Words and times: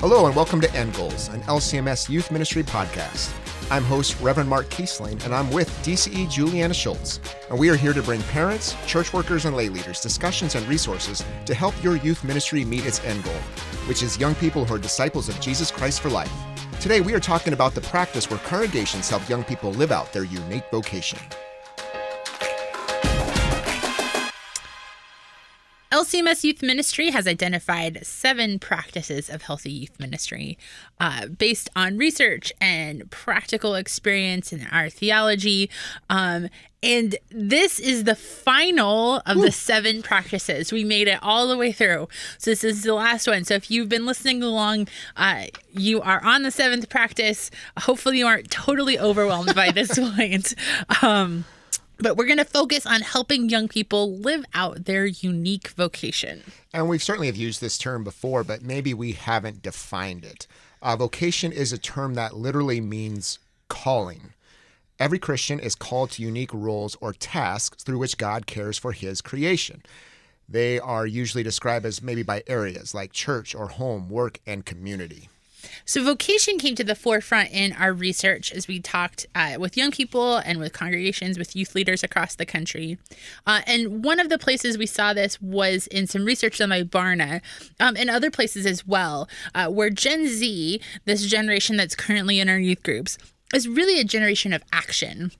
Hello, 0.00 0.26
and 0.26 0.36
welcome 0.36 0.60
to 0.60 0.72
End 0.76 0.94
Goals, 0.94 1.26
an 1.30 1.40
LCMS 1.42 2.08
youth 2.08 2.30
ministry 2.30 2.62
podcast. 2.62 3.34
I'm 3.68 3.82
host 3.82 4.20
Reverend 4.20 4.48
Mark 4.48 4.68
Kiessling, 4.68 5.24
and 5.24 5.34
I'm 5.34 5.50
with 5.50 5.68
DCE 5.82 6.30
Julianna 6.30 6.72
Shults. 6.72 7.18
And 7.50 7.58
we 7.58 7.68
are 7.68 7.74
here 7.74 7.92
to 7.92 8.00
bring 8.00 8.22
parents, 8.22 8.76
church 8.86 9.12
workers, 9.12 9.44
and 9.44 9.56
lay 9.56 9.68
leaders 9.68 10.00
discussions 10.00 10.54
and 10.54 10.64
resources 10.68 11.24
to 11.46 11.52
help 11.52 11.74
your 11.82 11.96
youth 11.96 12.22
ministry 12.22 12.64
meet 12.64 12.86
its 12.86 13.02
end 13.02 13.24
goal, 13.24 13.34
which 13.88 14.04
is 14.04 14.20
young 14.20 14.36
people 14.36 14.64
who 14.64 14.76
are 14.76 14.78
disciples 14.78 15.28
of 15.28 15.40
Jesus 15.40 15.72
Christ 15.72 16.00
for 16.00 16.10
life. 16.10 16.32
Today, 16.80 17.00
we 17.00 17.12
are 17.12 17.18
talking 17.18 17.52
about 17.52 17.74
the 17.74 17.80
practice 17.80 18.30
where 18.30 18.38
congregations 18.38 19.10
help 19.10 19.28
young 19.28 19.42
people 19.42 19.72
live 19.72 19.90
out 19.90 20.12
their 20.12 20.22
unique 20.22 20.70
vocation. 20.70 21.18
LCMS 25.98 26.44
Youth 26.44 26.62
Ministry 26.62 27.10
has 27.10 27.26
identified 27.26 28.06
seven 28.06 28.60
practices 28.60 29.28
of 29.28 29.42
healthy 29.42 29.72
youth 29.72 29.98
ministry 29.98 30.56
uh, 31.00 31.26
based 31.26 31.68
on 31.74 31.98
research 31.98 32.52
and 32.60 33.10
practical 33.10 33.74
experience 33.74 34.52
in 34.52 34.64
our 34.70 34.90
theology. 34.90 35.68
Um, 36.08 36.50
and 36.84 37.16
this 37.30 37.80
is 37.80 38.04
the 38.04 38.14
final 38.14 39.22
of 39.26 39.38
Ooh. 39.38 39.42
the 39.42 39.50
seven 39.50 40.00
practices. 40.00 40.70
We 40.70 40.84
made 40.84 41.08
it 41.08 41.18
all 41.20 41.48
the 41.48 41.56
way 41.56 41.72
through. 41.72 42.06
So 42.38 42.52
this 42.52 42.62
is 42.62 42.84
the 42.84 42.94
last 42.94 43.26
one. 43.26 43.42
So 43.42 43.54
if 43.54 43.68
you've 43.68 43.88
been 43.88 44.06
listening 44.06 44.40
along, 44.40 44.86
uh, 45.16 45.46
you 45.72 46.00
are 46.00 46.24
on 46.24 46.44
the 46.44 46.52
seventh 46.52 46.88
practice. 46.88 47.50
Hopefully, 47.76 48.18
you 48.18 48.26
aren't 48.28 48.52
totally 48.52 49.00
overwhelmed 49.00 49.52
by 49.56 49.72
this 49.72 49.98
point. 50.16 50.54
Um, 51.02 51.44
but 51.98 52.16
we're 52.16 52.26
going 52.26 52.38
to 52.38 52.44
focus 52.44 52.86
on 52.86 53.00
helping 53.00 53.48
young 53.48 53.68
people 53.68 54.16
live 54.16 54.44
out 54.54 54.84
their 54.84 55.06
unique 55.06 55.68
vocation. 55.68 56.42
And 56.72 56.88
we 56.88 56.98
certainly 56.98 57.26
have 57.26 57.36
used 57.36 57.60
this 57.60 57.78
term 57.78 58.04
before, 58.04 58.44
but 58.44 58.62
maybe 58.62 58.94
we 58.94 59.12
haven't 59.12 59.62
defined 59.62 60.24
it. 60.24 60.46
Uh, 60.80 60.96
vocation 60.96 61.50
is 61.50 61.72
a 61.72 61.78
term 61.78 62.14
that 62.14 62.36
literally 62.36 62.80
means 62.80 63.38
calling. 63.68 64.32
Every 64.98 65.18
Christian 65.18 65.60
is 65.60 65.74
called 65.74 66.12
to 66.12 66.22
unique 66.22 66.52
roles 66.52 66.96
or 67.00 67.12
tasks 67.12 67.82
through 67.82 67.98
which 67.98 68.18
God 68.18 68.46
cares 68.46 68.78
for 68.78 68.92
his 68.92 69.20
creation. 69.20 69.82
They 70.48 70.80
are 70.80 71.06
usually 71.06 71.42
described 71.42 71.84
as 71.84 72.02
maybe 72.02 72.22
by 72.22 72.42
areas 72.46 72.94
like 72.94 73.12
church 73.12 73.54
or 73.54 73.68
home, 73.68 74.08
work, 74.08 74.40
and 74.46 74.64
community. 74.64 75.28
So, 75.84 76.04
vocation 76.04 76.58
came 76.58 76.74
to 76.76 76.84
the 76.84 76.94
forefront 76.94 77.50
in 77.50 77.72
our 77.72 77.92
research 77.92 78.52
as 78.52 78.68
we 78.68 78.80
talked 78.80 79.26
uh, 79.34 79.56
with 79.58 79.76
young 79.76 79.90
people 79.90 80.36
and 80.36 80.58
with 80.58 80.72
congregations, 80.72 81.38
with 81.38 81.56
youth 81.56 81.74
leaders 81.74 82.02
across 82.02 82.34
the 82.34 82.46
country. 82.46 82.98
Uh, 83.46 83.62
and 83.66 84.04
one 84.04 84.20
of 84.20 84.28
the 84.28 84.38
places 84.38 84.78
we 84.78 84.86
saw 84.86 85.12
this 85.12 85.40
was 85.40 85.86
in 85.88 86.06
some 86.06 86.24
research 86.24 86.58
done 86.58 86.70
by 86.70 86.82
Barna 86.82 87.40
um, 87.80 87.96
and 87.96 88.10
other 88.10 88.30
places 88.30 88.66
as 88.66 88.86
well, 88.86 89.28
uh, 89.54 89.68
where 89.68 89.90
Gen 89.90 90.26
Z, 90.26 90.80
this 91.04 91.26
generation 91.26 91.76
that's 91.76 91.96
currently 91.96 92.40
in 92.40 92.48
our 92.48 92.58
youth 92.58 92.82
groups, 92.82 93.18
is 93.54 93.68
really 93.68 93.98
a 93.98 94.04
generation 94.04 94.52
of 94.52 94.62
action 94.72 95.32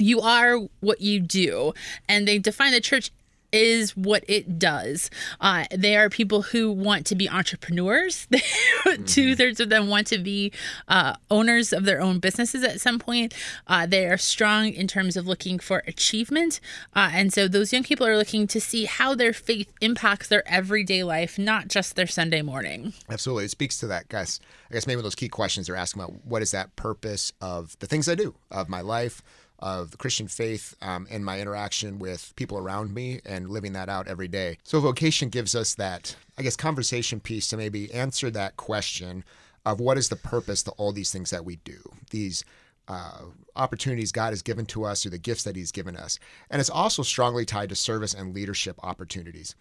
you 0.00 0.20
are 0.20 0.58
what 0.80 1.00
you 1.00 1.20
do. 1.20 1.74
And 2.08 2.26
they 2.26 2.38
define 2.38 2.72
the 2.72 2.80
church 2.80 3.10
is 3.52 3.96
what 3.96 4.24
it 4.28 4.58
does. 4.58 5.10
Uh, 5.40 5.64
they 5.74 5.96
are 5.96 6.08
people 6.08 6.42
who 6.42 6.70
want 6.70 7.06
to 7.06 7.14
be 7.14 7.28
entrepreneurs. 7.28 8.28
Two 9.06 9.34
thirds 9.34 9.60
of 9.60 9.68
them 9.68 9.88
want 9.88 10.06
to 10.08 10.18
be 10.18 10.52
uh, 10.88 11.14
owners 11.30 11.72
of 11.72 11.84
their 11.84 12.00
own 12.00 12.18
businesses 12.18 12.62
at 12.64 12.80
some 12.80 12.98
point. 12.98 13.34
Uh, 13.66 13.86
they 13.86 14.06
are 14.06 14.18
strong 14.18 14.68
in 14.68 14.86
terms 14.86 15.16
of 15.16 15.26
looking 15.26 15.58
for 15.58 15.82
achievement. 15.86 16.60
Uh, 16.94 17.10
and 17.12 17.32
so 17.32 17.48
those 17.48 17.72
young 17.72 17.82
people 17.82 18.06
are 18.06 18.16
looking 18.16 18.46
to 18.46 18.60
see 18.60 18.84
how 18.84 19.14
their 19.14 19.32
faith 19.32 19.72
impacts 19.80 20.28
their 20.28 20.46
everyday 20.48 21.02
life, 21.02 21.38
not 21.38 21.68
just 21.68 21.96
their 21.96 22.06
Sunday 22.06 22.42
morning. 22.42 22.92
Absolutely. 23.08 23.44
It 23.44 23.50
speaks 23.50 23.78
to 23.80 23.86
that, 23.88 24.08
guys. 24.08 24.40
I 24.70 24.74
guess 24.74 24.86
maybe 24.86 25.02
those 25.02 25.14
key 25.14 25.28
questions 25.28 25.66
they're 25.66 25.76
asking 25.76 26.02
about 26.02 26.24
what 26.24 26.42
is 26.42 26.52
that 26.52 26.76
purpose 26.76 27.32
of 27.40 27.78
the 27.80 27.86
things 27.86 28.08
I 28.08 28.14
do, 28.14 28.34
of 28.50 28.68
my 28.68 28.80
life, 28.80 29.22
of 29.60 29.90
the 29.90 29.96
Christian 29.96 30.26
faith 30.26 30.74
um, 30.82 31.06
and 31.10 31.24
my 31.24 31.40
interaction 31.40 31.98
with 31.98 32.32
people 32.36 32.58
around 32.58 32.92
me 32.92 33.20
and 33.24 33.50
living 33.50 33.72
that 33.74 33.88
out 33.88 34.08
every 34.08 34.28
day. 34.28 34.58
So, 34.64 34.80
vocation 34.80 35.28
gives 35.28 35.54
us 35.54 35.74
that, 35.74 36.16
I 36.38 36.42
guess, 36.42 36.56
conversation 36.56 37.20
piece 37.20 37.48
to 37.48 37.56
maybe 37.56 37.92
answer 37.92 38.30
that 38.30 38.56
question 38.56 39.24
of 39.64 39.80
what 39.80 39.98
is 39.98 40.08
the 40.08 40.16
purpose 40.16 40.62
to 40.64 40.70
all 40.72 40.92
these 40.92 41.12
things 41.12 41.30
that 41.30 41.44
we 41.44 41.56
do, 41.56 41.78
these 42.10 42.44
uh, 42.88 43.22
opportunities 43.54 44.10
God 44.10 44.30
has 44.30 44.42
given 44.42 44.66
to 44.66 44.84
us 44.84 45.04
or 45.06 45.10
the 45.10 45.18
gifts 45.18 45.44
that 45.44 45.56
He's 45.56 45.72
given 45.72 45.96
us. 45.96 46.18
And 46.50 46.60
it's 46.60 46.70
also 46.70 47.02
strongly 47.02 47.44
tied 47.44 47.68
to 47.68 47.76
service 47.76 48.14
and 48.14 48.34
leadership 48.34 48.76
opportunities. 48.82 49.54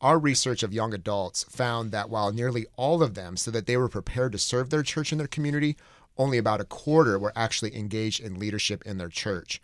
Our 0.00 0.18
research 0.18 0.62
of 0.62 0.74
young 0.74 0.92
adults 0.92 1.44
found 1.44 1.90
that 1.90 2.10
while 2.10 2.30
nearly 2.30 2.66
all 2.76 3.02
of 3.02 3.14
them 3.14 3.36
said 3.36 3.54
that 3.54 3.66
they 3.66 3.78
were 3.78 3.88
prepared 3.88 4.32
to 4.32 4.38
serve 4.38 4.68
their 4.68 4.82
church 4.82 5.10
and 5.10 5.18
their 5.18 5.26
community, 5.26 5.76
only 6.18 6.38
about 6.38 6.60
a 6.60 6.64
quarter 6.64 7.18
were 7.18 7.32
actually 7.36 7.76
engaged 7.76 8.20
in 8.20 8.38
leadership 8.38 8.82
in 8.86 8.98
their 8.98 9.08
church. 9.08 9.60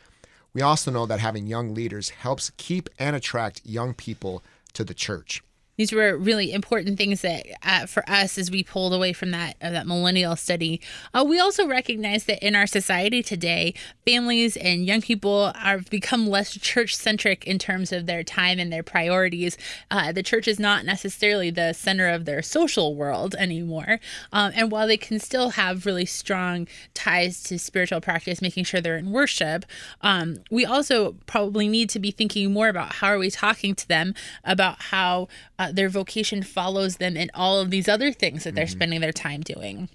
We 0.54 0.62
also 0.62 0.90
know 0.90 1.06
that 1.06 1.20
having 1.20 1.46
young 1.46 1.74
leaders 1.74 2.10
helps 2.10 2.52
keep 2.56 2.88
and 2.98 3.16
attract 3.16 3.62
young 3.64 3.94
people 3.94 4.42
to 4.74 4.84
the 4.84 4.94
church 4.94 5.42
these 5.76 5.92
were 5.92 6.16
really 6.16 6.52
important 6.52 6.98
things 6.98 7.22
that 7.22 7.46
uh, 7.62 7.86
for 7.86 8.08
us 8.08 8.36
as 8.36 8.50
we 8.50 8.62
pulled 8.62 8.92
away 8.92 9.12
from 9.12 9.30
that 9.30 9.56
uh, 9.62 9.70
that 9.70 9.86
millennial 9.86 10.36
study. 10.36 10.80
Uh, 11.14 11.24
we 11.26 11.40
also 11.40 11.66
recognize 11.66 12.24
that 12.24 12.44
in 12.46 12.54
our 12.54 12.66
society 12.66 13.22
today, 13.22 13.74
families 14.04 14.56
and 14.56 14.86
young 14.86 15.00
people 15.00 15.52
have 15.54 15.88
become 15.88 16.26
less 16.26 16.58
church 16.58 16.94
centric 16.94 17.46
in 17.46 17.58
terms 17.58 17.90
of 17.90 18.06
their 18.06 18.22
time 18.22 18.58
and 18.58 18.72
their 18.72 18.82
priorities. 18.82 19.56
Uh, 19.90 20.12
the 20.12 20.22
church 20.22 20.46
is 20.46 20.58
not 20.58 20.84
necessarily 20.84 21.50
the 21.50 21.72
center 21.72 22.08
of 22.08 22.26
their 22.26 22.42
social 22.42 22.94
world 22.94 23.34
anymore. 23.36 23.98
Um, 24.32 24.52
and 24.54 24.70
while 24.70 24.86
they 24.86 24.96
can 24.96 25.18
still 25.18 25.50
have 25.50 25.86
really 25.86 26.06
strong 26.06 26.68
ties 26.94 27.42
to 27.44 27.58
spiritual 27.58 28.00
practice, 28.00 28.42
making 28.42 28.64
sure 28.64 28.80
they're 28.80 28.98
in 28.98 29.10
worship, 29.10 29.64
um, 30.02 30.36
we 30.50 30.66
also 30.66 31.16
probably 31.26 31.66
need 31.66 31.88
to 31.90 31.98
be 31.98 32.10
thinking 32.10 32.52
more 32.52 32.68
about 32.68 32.96
how 32.96 33.08
are 33.08 33.18
we 33.18 33.30
talking 33.30 33.74
to 33.74 33.88
them 33.88 34.14
about 34.44 34.82
how 34.82 35.28
uh, 35.62 35.70
their 35.70 35.88
vocation 35.88 36.42
follows 36.42 36.96
them 36.96 37.16
in 37.16 37.30
all 37.34 37.60
of 37.60 37.70
these 37.70 37.88
other 37.88 38.12
things 38.12 38.42
that 38.42 38.54
they're 38.54 38.64
mm-hmm. 38.64 38.72
spending 38.72 39.00
their 39.00 39.12
time 39.12 39.40
doing. 39.42 39.88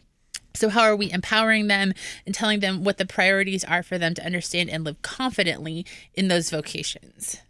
So, 0.53 0.69
how 0.69 0.83
are 0.83 0.95
we 0.95 1.11
empowering 1.11 1.67
them 1.67 1.93
and 2.25 2.33
telling 2.33 2.61
them 2.61 2.83
what 2.83 2.97
the 2.97 3.05
priorities 3.05 3.63
are 3.65 3.83
for 3.83 3.97
them 3.97 4.13
to 4.13 4.25
understand 4.25 4.69
and 4.69 4.83
live 4.85 5.01
confidently 5.01 5.85
in 6.13 6.29
those 6.29 6.49
vocations? 6.49 7.41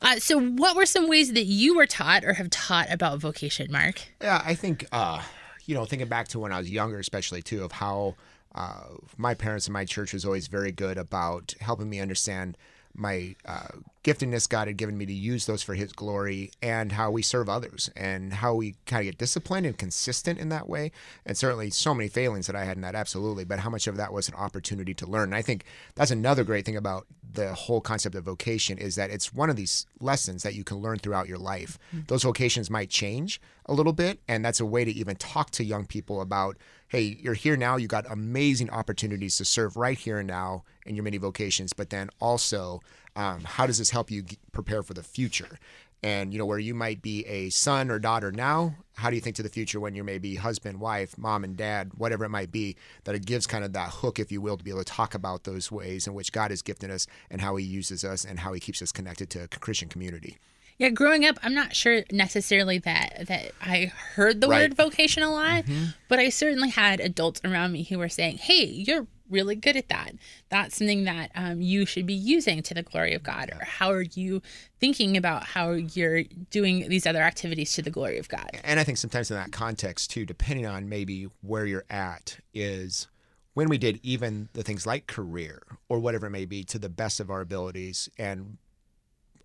Uh, 0.00 0.16
so, 0.16 0.40
what 0.40 0.76
were 0.76 0.86
some 0.86 1.08
ways 1.08 1.32
that 1.32 1.44
you 1.44 1.76
were 1.76 1.86
taught 1.86 2.24
or 2.24 2.34
have 2.34 2.50
taught 2.50 2.90
about 2.90 3.18
vocation, 3.18 3.70
Mark? 3.72 4.02
Yeah, 4.22 4.40
I 4.44 4.54
think, 4.54 4.86
uh, 4.92 5.22
you 5.64 5.74
know, 5.74 5.84
thinking 5.84 6.08
back 6.08 6.28
to 6.28 6.38
when 6.38 6.52
I 6.52 6.58
was 6.58 6.70
younger, 6.70 7.00
especially 7.00 7.42
too, 7.42 7.64
of 7.64 7.72
how 7.72 8.14
uh, 8.54 8.84
my 9.16 9.34
parents 9.34 9.66
and 9.66 9.72
my 9.72 9.84
church 9.84 10.12
was 10.12 10.24
always 10.24 10.46
very 10.46 10.72
good 10.72 10.98
about 10.98 11.54
helping 11.60 11.90
me 11.90 11.98
understand 11.98 12.56
my 12.96 13.36
uh, 13.44 13.68
giftedness 14.02 14.48
God 14.48 14.68
had 14.68 14.76
given 14.76 14.96
me 14.96 15.06
to 15.06 15.12
use 15.12 15.46
those 15.46 15.62
for 15.62 15.74
His 15.74 15.92
glory, 15.92 16.50
and 16.62 16.92
how 16.92 17.10
we 17.10 17.22
serve 17.22 17.48
others, 17.48 17.90
and 17.96 18.32
how 18.32 18.54
we 18.54 18.74
kind 18.86 19.00
of 19.00 19.06
get 19.06 19.18
disciplined 19.18 19.66
and 19.66 19.76
consistent 19.76 20.38
in 20.38 20.48
that 20.48 20.68
way. 20.68 20.92
And 21.24 21.36
certainly, 21.36 21.70
so 21.70 21.94
many 21.94 22.08
failings 22.08 22.46
that 22.46 22.56
I 22.56 22.64
had 22.64 22.76
in 22.76 22.82
that, 22.82 22.94
absolutely. 22.94 23.44
But 23.44 23.60
how 23.60 23.70
much 23.70 23.86
of 23.86 23.96
that 23.96 24.12
was 24.12 24.28
an 24.28 24.34
opportunity 24.34 24.94
to 24.94 25.06
learn? 25.06 25.24
And 25.24 25.34
I 25.34 25.42
think 25.42 25.64
that's 25.94 26.10
another 26.10 26.44
great 26.44 26.64
thing 26.64 26.76
about 26.76 27.06
the 27.32 27.52
whole 27.54 27.80
concept 27.80 28.14
of 28.14 28.24
vocation 28.24 28.78
is 28.78 28.94
that 28.96 29.10
it's 29.10 29.32
one 29.32 29.50
of 29.50 29.56
these 29.56 29.86
lessons 30.00 30.42
that 30.42 30.54
you 30.54 30.64
can 30.64 30.78
learn 30.78 30.98
throughout 30.98 31.28
your 31.28 31.38
life. 31.38 31.78
Mm-hmm. 31.88 32.06
Those 32.08 32.22
vocations 32.22 32.70
might 32.70 32.90
change 32.90 33.40
a 33.66 33.74
little 33.74 33.92
bit, 33.92 34.20
and 34.28 34.44
that's 34.44 34.60
a 34.60 34.66
way 34.66 34.84
to 34.84 34.90
even 34.90 35.16
talk 35.16 35.50
to 35.50 35.64
young 35.64 35.86
people 35.86 36.20
about 36.20 36.56
hey, 36.88 37.18
you're 37.20 37.34
here 37.34 37.56
now, 37.56 37.76
you 37.76 37.88
got 37.88 38.10
amazing 38.10 38.70
opportunities 38.70 39.36
to 39.36 39.44
serve 39.44 39.76
right 39.76 39.98
here 39.98 40.18
and 40.18 40.28
now 40.28 40.64
in 40.84 40.94
your 40.94 41.04
many 41.04 41.18
vocations, 41.18 41.72
but 41.72 41.90
then 41.90 42.08
also 42.20 42.80
um, 43.16 43.40
how 43.44 43.66
does 43.66 43.78
this 43.78 43.90
help 43.90 44.10
you 44.10 44.24
prepare 44.52 44.82
for 44.82 44.94
the 44.94 45.02
future? 45.02 45.58
And 46.02 46.32
you 46.32 46.38
know 46.38 46.46
where 46.46 46.58
you 46.58 46.74
might 46.74 47.02
be 47.02 47.26
a 47.26 47.50
son 47.50 47.90
or 47.90 47.98
daughter 47.98 48.30
now, 48.30 48.76
how 48.94 49.10
do 49.10 49.16
you 49.16 49.22
think 49.22 49.36
to 49.36 49.42
the 49.42 49.48
future 49.48 49.80
when 49.80 49.94
you're 49.94 50.04
maybe 50.04 50.36
husband, 50.36 50.78
wife, 50.78 51.18
mom 51.18 51.42
and 51.42 51.56
dad, 51.56 51.92
whatever 51.96 52.24
it 52.24 52.28
might 52.28 52.52
be, 52.52 52.76
that 53.04 53.14
it 53.14 53.26
gives 53.26 53.46
kind 53.46 53.64
of 53.64 53.72
that 53.72 53.90
hook, 53.90 54.18
if 54.18 54.30
you 54.30 54.40
will, 54.40 54.56
to 54.56 54.62
be 54.64 54.70
able 54.70 54.84
to 54.84 54.92
talk 54.92 55.14
about 55.14 55.44
those 55.44 55.72
ways 55.72 56.06
in 56.06 56.14
which 56.14 56.32
God 56.32 56.50
has 56.50 56.62
gifted 56.62 56.90
us 56.90 57.06
and 57.30 57.40
how 57.40 57.56
He 57.56 57.64
uses 57.64 58.04
us 58.04 58.24
and 58.24 58.38
how 58.38 58.52
He 58.52 58.60
keeps 58.60 58.80
us 58.80 58.92
connected 58.92 59.30
to 59.30 59.44
a 59.44 59.48
Christian 59.48 59.88
community. 59.88 60.38
Yeah, 60.78 60.90
growing 60.90 61.24
up, 61.24 61.38
I'm 61.42 61.54
not 61.54 61.74
sure 61.74 62.02
necessarily 62.12 62.78
that 62.78 63.26
that 63.28 63.52
I 63.62 63.92
heard 64.14 64.40
the 64.40 64.48
right. 64.48 64.62
word 64.62 64.74
vocation 64.74 65.22
a 65.22 65.30
lot, 65.30 65.64
mm-hmm. 65.64 65.86
but 66.08 66.18
I 66.18 66.28
certainly 66.28 66.68
had 66.68 67.00
adults 67.00 67.40
around 67.44 67.72
me 67.72 67.84
who 67.84 67.98
were 67.98 68.08
saying, 68.08 68.38
"Hey, 68.38 68.64
you're 68.64 69.06
really 69.30 69.56
good 69.56 69.76
at 69.76 69.88
that. 69.88 70.12
That's 70.48 70.76
something 70.76 71.04
that 71.04 71.30
um, 71.34 71.60
you 71.60 71.86
should 71.86 72.06
be 72.06 72.14
using 72.14 72.62
to 72.62 72.74
the 72.74 72.82
glory 72.82 73.14
of 73.14 73.22
God. 73.22 73.50
Or 73.52 73.64
how 73.64 73.90
are 73.90 74.02
you 74.02 74.42
thinking 74.80 75.16
about 75.16 75.44
how 75.44 75.72
you're 75.72 76.24
doing 76.50 76.88
these 76.88 77.06
other 77.06 77.22
activities 77.22 77.72
to 77.74 77.82
the 77.82 77.90
glory 77.90 78.18
of 78.18 78.28
God? 78.28 78.50
And 78.64 78.78
I 78.78 78.84
think 78.84 78.98
sometimes 78.98 79.30
in 79.30 79.36
that 79.36 79.52
context, 79.52 80.10
too, 80.10 80.24
depending 80.24 80.66
on 80.66 80.88
maybe 80.88 81.28
where 81.42 81.66
you're 81.66 81.84
at, 81.90 82.38
is 82.54 83.08
when 83.54 83.68
we 83.68 83.78
did 83.78 84.00
even 84.02 84.48
the 84.52 84.62
things 84.62 84.86
like 84.86 85.06
career 85.06 85.62
or 85.88 85.98
whatever 85.98 86.26
it 86.26 86.30
may 86.30 86.44
be 86.44 86.62
to 86.64 86.78
the 86.78 86.88
best 86.88 87.20
of 87.20 87.30
our 87.30 87.40
abilities. 87.40 88.08
And 88.18 88.58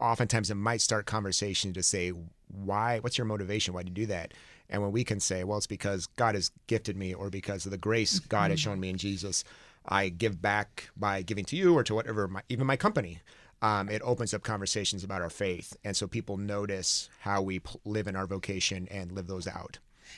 oftentimes 0.01 0.49
it 0.49 0.55
might 0.55 0.81
start 0.81 1.05
conversation 1.05 1.73
to 1.73 1.83
say, 1.83 2.11
why, 2.47 2.99
what's 2.99 3.17
your 3.17 3.25
motivation? 3.25 3.73
Why 3.73 3.83
do 3.83 3.89
you 3.89 3.95
do 3.95 4.05
that? 4.07 4.33
And 4.69 4.81
when 4.81 4.91
we 4.91 5.03
can 5.03 5.19
say, 5.19 5.43
well, 5.43 5.57
it's 5.57 5.67
because 5.67 6.07
God 6.07 6.35
has 6.35 6.51
gifted 6.67 6.97
me 6.97 7.13
or 7.13 7.29
because 7.29 7.65
of 7.65 7.71
the 7.71 7.77
grace 7.77 8.19
God 8.19 8.51
has 8.51 8.59
shown 8.59 8.79
me 8.79 8.89
in 8.89 8.97
Jesus, 8.97 9.43
I 9.85 10.09
give 10.09 10.41
back 10.41 10.89
by 10.95 11.21
giving 11.21 11.45
to 11.45 11.55
you 11.55 11.75
or 11.75 11.83
to 11.83 11.95
whatever, 11.95 12.27
my, 12.27 12.41
even 12.49 12.67
my 12.67 12.77
company. 12.77 13.19
Um, 13.61 13.89
it 13.89 14.01
opens 14.03 14.33
up 14.33 14.41
conversations 14.41 15.03
about 15.03 15.21
our 15.21 15.29
faith. 15.29 15.77
And 15.83 15.95
so 15.95 16.07
people 16.07 16.37
notice 16.37 17.09
how 17.19 17.41
we 17.41 17.61
live 17.85 18.07
in 18.07 18.15
our 18.15 18.25
vocation 18.25 18.87
and 18.89 19.11
live 19.11 19.27
those 19.27 19.47
out. 19.47 19.77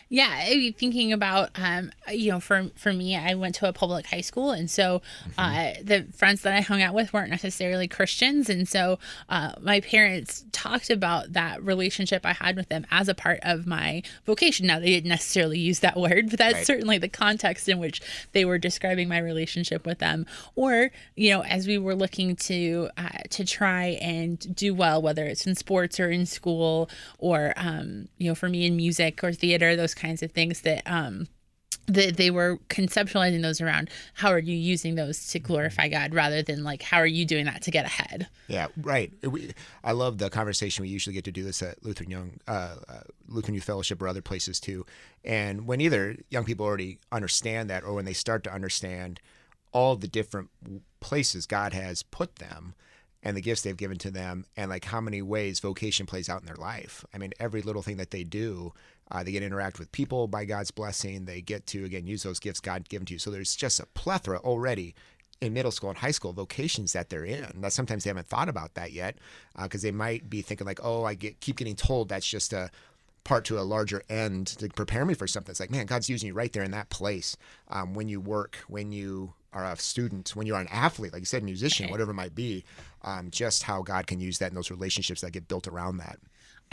Yeah, 0.09 0.45
thinking 0.77 1.11
about 1.11 1.49
um, 1.55 1.91
you 2.11 2.31
know, 2.31 2.39
for 2.39 2.69
for 2.75 2.93
me, 2.93 3.15
I 3.15 3.33
went 3.33 3.55
to 3.55 3.67
a 3.67 3.73
public 3.73 4.05
high 4.07 4.21
school, 4.21 4.51
and 4.51 4.69
so 4.69 5.01
uh, 5.37 5.71
the 5.81 6.05
friends 6.15 6.41
that 6.43 6.53
I 6.53 6.61
hung 6.61 6.81
out 6.81 6.93
with 6.93 7.13
weren't 7.13 7.31
necessarily 7.31 7.87
Christians, 7.87 8.49
and 8.49 8.67
so 8.67 8.99
uh, 9.29 9.53
my 9.61 9.79
parents 9.79 10.45
talked 10.51 10.89
about 10.89 11.33
that 11.33 11.63
relationship 11.63 12.25
I 12.25 12.33
had 12.33 12.55
with 12.55 12.69
them 12.69 12.85
as 12.91 13.07
a 13.09 13.15
part 13.15 13.39
of 13.43 13.65
my 13.65 14.03
vocation. 14.25 14.67
Now 14.67 14.79
they 14.79 14.87
didn't 14.87 15.09
necessarily 15.09 15.57
use 15.59 15.79
that 15.79 15.97
word, 15.97 16.29
but 16.29 16.39
that's 16.39 16.53
Right. 16.55 16.65
certainly 16.67 16.97
the 16.99 17.09
context 17.09 17.67
in 17.67 17.79
which 17.79 18.01
they 18.33 18.45
were 18.45 18.57
describing 18.59 19.07
my 19.09 19.17
relationship 19.17 19.85
with 19.85 19.99
them. 19.99 20.25
Or 20.55 20.91
you 21.15 21.31
know, 21.31 21.43
as 21.43 21.65
we 21.67 21.77
were 21.79 21.95
looking 21.95 22.35
to 22.35 22.89
uh, 22.97 23.09
to 23.31 23.45
try 23.45 23.97
and 24.01 24.55
do 24.55 24.73
well, 24.75 25.01
whether 25.01 25.25
it's 25.25 25.47
in 25.47 25.55
sports 25.55 25.99
or 25.99 26.11
in 26.11 26.25
school, 26.27 26.89
or 27.17 27.53
um, 27.55 28.09
you 28.19 28.27
know, 28.27 28.35
for 28.35 28.49
me 28.49 28.65
in 28.67 28.75
music 28.75 29.23
or 29.23 29.33
theater, 29.33 29.75
those 29.83 29.93
kinds 29.93 30.23
of 30.23 30.31
things 30.31 30.61
that 30.61 30.81
um, 30.85 31.27
that 31.87 32.15
they 32.15 32.31
were 32.31 32.57
conceptualizing 32.69 33.41
those 33.41 33.59
around 33.59 33.89
how 34.13 34.29
are 34.29 34.39
you 34.39 34.55
using 34.55 34.95
those 34.95 35.27
to 35.27 35.39
glorify 35.39 35.89
God 35.89 36.13
rather 36.13 36.41
than 36.41 36.63
like 36.63 36.81
how 36.81 36.97
are 36.97 37.05
you 37.05 37.25
doing 37.25 37.45
that 37.45 37.61
to 37.63 37.71
get 37.71 37.85
ahead. 37.85 38.27
Yeah, 38.47 38.67
right. 38.77 39.11
We, 39.21 39.51
I 39.83 39.91
love 39.91 40.17
the 40.17 40.29
conversation. 40.29 40.83
We 40.83 40.89
usually 40.89 41.13
get 41.13 41.25
to 41.25 41.31
do 41.31 41.43
this 41.43 41.61
at 41.61 41.83
Lutheran 41.83 42.09
Young, 42.09 42.39
uh, 42.47 42.75
uh, 42.87 43.01
Lutheran 43.27 43.55
Youth 43.55 43.65
Fellowship 43.65 44.01
or 44.01 44.07
other 44.07 44.21
places 44.21 44.59
too. 44.59 44.85
And 45.25 45.67
when 45.67 45.81
either 45.81 46.15
young 46.29 46.45
people 46.45 46.65
already 46.65 46.99
understand 47.11 47.69
that, 47.69 47.83
or 47.83 47.93
when 47.93 48.05
they 48.05 48.13
start 48.13 48.43
to 48.45 48.53
understand 48.53 49.19
all 49.73 49.95
the 49.95 50.07
different 50.07 50.51
places 51.01 51.45
God 51.45 51.73
has 51.73 52.03
put 52.03 52.37
them 52.37 52.75
and 53.23 53.35
the 53.35 53.41
gifts 53.41 53.61
they've 53.61 53.75
given 53.75 53.97
to 53.97 54.11
them, 54.11 54.45
and 54.55 54.69
like 54.69 54.85
how 54.85 55.01
many 55.01 55.21
ways 55.21 55.59
vocation 55.59 56.05
plays 56.05 56.29
out 56.29 56.41
in 56.41 56.45
their 56.45 56.55
life. 56.55 57.03
I 57.13 57.17
mean, 57.17 57.31
every 57.39 57.61
little 57.61 57.81
thing 57.81 57.97
that 57.97 58.11
they 58.11 58.23
do, 58.23 58.73
uh, 59.13 59.23
they 59.23 59.31
get 59.31 59.41
to 59.41 59.45
interact 59.45 59.79
with 59.79 59.91
people 59.91 60.27
by 60.27 60.43
God's 60.43 60.71
blessing. 60.71 61.25
They 61.25 61.41
get 61.41 61.67
to 61.67 61.85
again 61.85 62.07
use 62.07 62.23
those 62.23 62.39
gifts 62.39 62.59
God 62.59 62.89
given 62.89 63.05
to 63.05 63.13
you. 63.13 63.19
So 63.19 63.31
there's 63.31 63.55
just 63.55 63.79
a 63.79 63.85
plethora 63.85 64.39
already 64.39 64.95
in 65.39 65.53
middle 65.53 65.71
school 65.71 65.89
and 65.89 65.97
high 65.97 66.11
school 66.11 66.33
vocations 66.33 66.93
that 66.93 67.09
they're 67.09 67.25
in. 67.25 67.61
That 67.61 67.73
sometimes 67.73 68.03
they 68.03 68.09
haven't 68.09 68.27
thought 68.27 68.49
about 68.49 68.73
that 68.73 68.91
yet 68.91 69.17
because 69.61 69.83
they 69.83 69.91
might 69.91 70.29
be 70.29 70.41
thinking 70.41 70.65
like, 70.65 70.79
oh, 70.83 71.03
I 71.03 71.13
get 71.13 71.39
keep 71.39 71.57
getting 71.57 71.75
told 71.75 72.09
that's 72.09 72.27
just 72.27 72.53
a 72.53 72.71
part 73.23 73.45
to 73.45 73.59
a 73.59 73.61
larger 73.61 74.03
end 74.09 74.47
to 74.47 74.67
prepare 74.69 75.05
me 75.05 75.13
for 75.13 75.27
something. 75.27 75.51
It's 75.51 75.59
like, 75.59 75.71
man, 75.71 75.85
God's 75.85 76.09
using 76.09 76.27
you 76.27 76.33
right 76.33 76.51
there 76.51 76.63
in 76.63 76.71
that 76.71 76.89
place. 76.89 77.37
Um, 77.69 77.93
when 77.93 78.09
you 78.09 78.19
work, 78.19 78.57
when 78.67 78.91
you 78.91 79.33
are 79.53 79.65
a 79.65 79.77
student, 79.77 80.35
when 80.35 80.47
you're 80.47 80.59
an 80.59 80.67
athlete, 80.71 81.13
like 81.13 81.21
you 81.21 81.25
said, 81.25 81.43
musician, 81.43 81.89
whatever 81.89 82.11
it 82.11 82.15
might 82.15 82.35
be, 82.35 82.65
um, 83.03 83.29
just 83.29 83.63
how 83.63 83.81
God 83.81 84.07
can 84.07 84.19
use 84.19 84.39
that 84.39 84.49
in 84.49 84.55
those 84.55 84.71
relationships 84.71 85.21
that 85.21 85.31
get 85.31 85.47
built 85.47 85.67
around 85.67 85.97
that. 85.97 86.19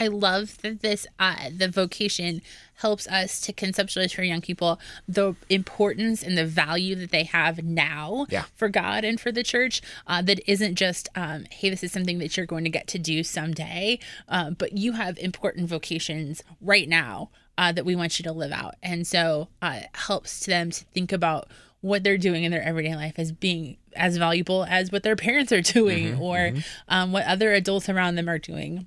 I 0.01 0.09
love 0.09 0.57
that 0.63 0.81
this 0.81 1.07
uh, 1.19 1.51
the 1.55 1.69
vocation 1.69 2.41
helps 2.77 3.07
us 3.09 3.41
to 3.43 3.53
conceptualize 3.53 4.15
for 4.15 4.23
young 4.23 4.41
people 4.41 4.81
the 5.07 5.35
importance 5.51 6.23
and 6.23 6.39
the 6.39 6.47
value 6.47 6.95
that 6.97 7.11
they 7.11 7.25
have 7.25 7.63
now 7.63 8.27
Yeah. 8.31 8.45
for 8.57 8.71
God 8.71 9.05
and 9.05 9.21
for 9.21 9.31
the 9.31 9.43
church. 9.43 9.83
Uh, 10.07 10.23
that 10.23 10.41
isn't 10.51 10.77
just 10.77 11.09
um, 11.15 11.45
hey, 11.51 11.69
this 11.71 11.85
is 11.85 11.93
something 11.93 12.19
that 12.19 12.37
you're 12.37 12.47
going 12.47 12.65
to 12.65 12.71
get 12.71 12.87
to 12.89 12.99
do 12.99 13.23
someday, 13.23 13.99
uh, 14.29 14.51
but 14.51 14.77
you 14.79 14.93
have 14.93 15.19
important 15.19 15.69
vocations 15.69 16.43
right 16.63 16.89
now 16.89 17.29
uh, 17.59 17.71
that 17.73 17.85
we 17.85 17.95
want 17.95 18.19
you 18.19 18.23
to 18.23 18.33
live 18.33 18.53
out, 18.53 18.77
and 18.83 19.07
so 19.07 19.49
uh, 19.61 19.81
it 19.83 19.89
helps 19.93 20.47
them 20.47 20.71
to 20.71 20.85
think 20.87 21.13
about 21.13 21.49
what 21.83 22.03
they're 22.03 22.19
doing 22.19 22.45
in 22.45 22.51
their 22.51 22.63
everyday 22.63 22.95
life 22.95 23.15
as 23.19 23.33
being 23.33 23.77
as 23.97 24.17
valuable 24.17 24.65
as 24.69 24.91
what 24.93 25.03
their 25.03 25.17
parents 25.17 25.51
are 25.53 25.61
doing 25.79 26.17
or 26.19 26.53
Um, 26.89 27.13
what 27.13 27.25
other 27.27 27.53
adults 27.53 27.89
around 27.91 28.15
them 28.15 28.29
are 28.29 28.39
doing. 28.39 28.87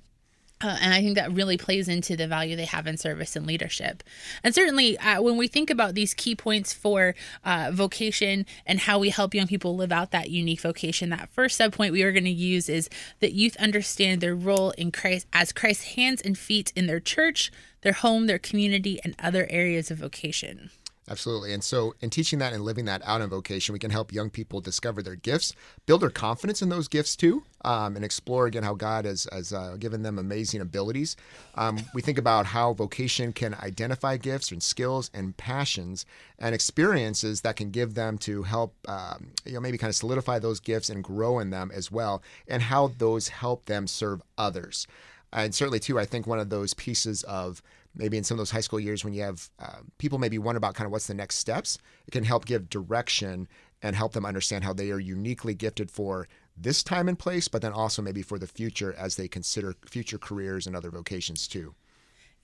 Uh, 0.64 0.78
and 0.80 0.94
I 0.94 1.02
think 1.02 1.16
that 1.16 1.30
really 1.30 1.58
plays 1.58 1.88
into 1.88 2.16
the 2.16 2.26
value 2.26 2.56
they 2.56 2.64
have 2.64 2.86
in 2.86 2.96
service 2.96 3.36
and 3.36 3.46
leadership. 3.46 4.02
And 4.42 4.54
certainly, 4.54 4.96
uh, 4.96 5.20
when 5.20 5.36
we 5.36 5.46
think 5.46 5.68
about 5.68 5.94
these 5.94 6.14
key 6.14 6.34
points 6.34 6.72
for 6.72 7.14
uh, 7.44 7.70
vocation 7.70 8.46
and 8.64 8.80
how 8.80 8.98
we 8.98 9.10
help 9.10 9.34
young 9.34 9.46
people 9.46 9.76
live 9.76 9.92
out 9.92 10.10
that 10.12 10.30
unique 10.30 10.62
vocation, 10.62 11.10
that 11.10 11.28
first 11.28 11.60
subpoint 11.60 11.92
we 11.92 12.02
are 12.02 12.12
going 12.12 12.24
to 12.24 12.30
use 12.30 12.70
is 12.70 12.88
that 13.20 13.34
youth 13.34 13.56
understand 13.58 14.22
their 14.22 14.34
role 14.34 14.70
in 14.70 14.90
Christ 14.90 15.26
as 15.34 15.52
Christ's 15.52 15.94
hands 15.96 16.22
and 16.22 16.38
feet 16.38 16.72
in 16.74 16.86
their 16.86 17.00
church, 17.00 17.52
their 17.82 17.92
home, 17.92 18.26
their 18.26 18.38
community, 18.38 18.98
and 19.04 19.14
other 19.18 19.46
areas 19.50 19.90
of 19.90 19.98
vocation. 19.98 20.70
Absolutely. 21.06 21.52
And 21.52 21.62
so, 21.62 21.94
in 22.00 22.08
teaching 22.08 22.38
that 22.38 22.54
and 22.54 22.64
living 22.64 22.86
that 22.86 23.02
out 23.04 23.20
in 23.20 23.28
vocation, 23.28 23.74
we 23.74 23.78
can 23.78 23.90
help 23.90 24.10
young 24.10 24.30
people 24.30 24.62
discover 24.62 25.02
their 25.02 25.16
gifts, 25.16 25.52
build 25.84 26.00
their 26.00 26.08
confidence 26.08 26.62
in 26.62 26.70
those 26.70 26.88
gifts 26.88 27.14
too, 27.14 27.42
um, 27.62 27.94
and 27.94 28.04
explore 28.04 28.46
again 28.46 28.62
how 28.62 28.72
God 28.72 29.04
has, 29.04 29.28
has 29.30 29.52
uh, 29.52 29.76
given 29.78 30.02
them 30.02 30.18
amazing 30.18 30.62
abilities. 30.62 31.14
Um, 31.56 31.78
we 31.92 32.00
think 32.00 32.16
about 32.16 32.46
how 32.46 32.72
vocation 32.72 33.34
can 33.34 33.54
identify 33.54 34.16
gifts 34.16 34.50
and 34.50 34.62
skills 34.62 35.10
and 35.12 35.36
passions 35.36 36.06
and 36.38 36.54
experiences 36.54 37.42
that 37.42 37.56
can 37.56 37.70
give 37.70 37.92
them 37.92 38.16
to 38.18 38.42
help, 38.42 38.74
um, 38.88 39.32
you 39.44 39.52
know, 39.52 39.60
maybe 39.60 39.76
kind 39.76 39.90
of 39.90 39.96
solidify 39.96 40.38
those 40.38 40.58
gifts 40.58 40.88
and 40.88 41.04
grow 41.04 41.38
in 41.38 41.50
them 41.50 41.70
as 41.74 41.92
well, 41.92 42.22
and 42.48 42.62
how 42.62 42.88
those 42.96 43.28
help 43.28 43.66
them 43.66 43.86
serve 43.86 44.22
others. 44.38 44.86
And 45.34 45.54
certainly, 45.54 45.80
too, 45.80 45.98
I 45.98 46.06
think 46.06 46.26
one 46.26 46.38
of 46.38 46.48
those 46.48 46.72
pieces 46.74 47.24
of 47.24 47.60
maybe 47.94 48.16
in 48.16 48.24
some 48.24 48.36
of 48.36 48.38
those 48.38 48.50
high 48.50 48.60
school 48.60 48.80
years 48.80 49.04
when 49.04 49.14
you 49.14 49.22
have 49.22 49.50
uh, 49.58 49.80
people 49.98 50.18
maybe 50.18 50.38
wonder 50.38 50.58
about 50.58 50.74
kind 50.74 50.86
of 50.86 50.92
what's 50.92 51.06
the 51.06 51.14
next 51.14 51.36
steps, 51.36 51.78
it 52.06 52.10
can 52.10 52.24
help 52.24 52.44
give 52.44 52.68
direction 52.68 53.48
and 53.82 53.94
help 53.94 54.12
them 54.12 54.24
understand 54.24 54.64
how 54.64 54.72
they 54.72 54.90
are 54.90 54.98
uniquely 54.98 55.54
gifted 55.54 55.90
for 55.90 56.26
this 56.56 56.82
time 56.82 57.08
and 57.08 57.18
place, 57.18 57.48
but 57.48 57.62
then 57.62 57.72
also 57.72 58.00
maybe 58.00 58.22
for 58.22 58.38
the 58.38 58.46
future 58.46 58.94
as 58.96 59.16
they 59.16 59.28
consider 59.28 59.74
future 59.86 60.18
careers 60.18 60.66
and 60.66 60.74
other 60.74 60.90
vocations 60.90 61.46
too. 61.46 61.74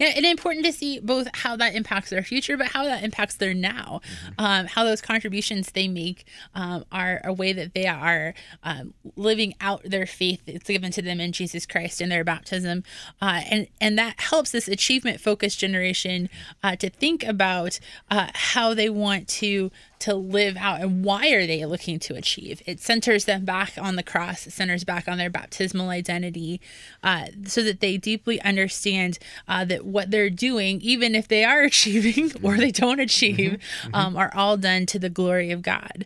Yeah, 0.00 0.12
and 0.16 0.24
important 0.24 0.64
to 0.64 0.72
see 0.72 0.98
both 0.98 1.28
how 1.34 1.56
that 1.56 1.74
impacts 1.74 2.08
their 2.08 2.22
future, 2.22 2.56
but 2.56 2.68
how 2.68 2.84
that 2.84 3.04
impacts 3.04 3.34
their 3.34 3.52
now. 3.52 4.00
Um, 4.38 4.64
how 4.64 4.82
those 4.82 5.02
contributions 5.02 5.72
they 5.72 5.88
make 5.88 6.24
um, 6.54 6.86
are 6.90 7.20
a 7.22 7.34
way 7.34 7.52
that 7.52 7.74
they 7.74 7.86
are 7.86 8.32
um, 8.62 8.94
living 9.14 9.54
out 9.60 9.82
their 9.84 10.06
faith 10.06 10.40
that's 10.46 10.66
given 10.66 10.90
to 10.92 11.02
them 11.02 11.20
in 11.20 11.32
Jesus 11.32 11.66
Christ 11.66 12.00
in 12.00 12.08
their 12.08 12.24
baptism, 12.24 12.82
uh, 13.20 13.42
and 13.50 13.66
and 13.78 13.98
that 13.98 14.18
helps 14.18 14.52
this 14.52 14.68
achievement 14.68 15.20
focused 15.20 15.60
generation 15.60 16.30
uh, 16.62 16.76
to 16.76 16.88
think 16.88 17.22
about 17.22 17.78
uh, 18.10 18.28
how 18.32 18.72
they 18.72 18.88
want 18.88 19.28
to 19.28 19.70
to 20.00 20.14
live 20.14 20.56
out 20.56 20.80
and 20.80 21.04
why 21.04 21.30
are 21.30 21.46
they 21.46 21.64
looking 21.64 21.98
to 22.00 22.14
achieve? 22.14 22.62
It 22.66 22.80
centers 22.80 23.24
them 23.24 23.44
back 23.44 23.74
on 23.78 23.96
the 23.96 24.02
cross. 24.02 24.46
It 24.46 24.52
centers 24.52 24.84
back 24.84 25.08
on 25.08 25.18
their 25.18 25.30
baptismal 25.30 25.90
identity 25.90 26.60
uh, 27.02 27.26
so 27.44 27.62
that 27.62 27.80
they 27.80 27.96
deeply 27.96 28.40
understand 28.42 29.18
uh, 29.46 29.64
that 29.66 29.84
what 29.84 30.10
they're 30.10 30.30
doing 30.30 30.80
even 30.80 31.14
if 31.14 31.28
they 31.28 31.44
are 31.44 31.62
achieving 31.70 32.32
or 32.42 32.56
they 32.56 32.70
don't 32.70 33.00
achieve 33.00 33.58
um, 33.92 34.16
are 34.16 34.32
all 34.34 34.56
done 34.56 34.86
to 34.86 34.98
the 34.98 35.10
glory 35.10 35.50
of 35.50 35.62
god 35.62 36.04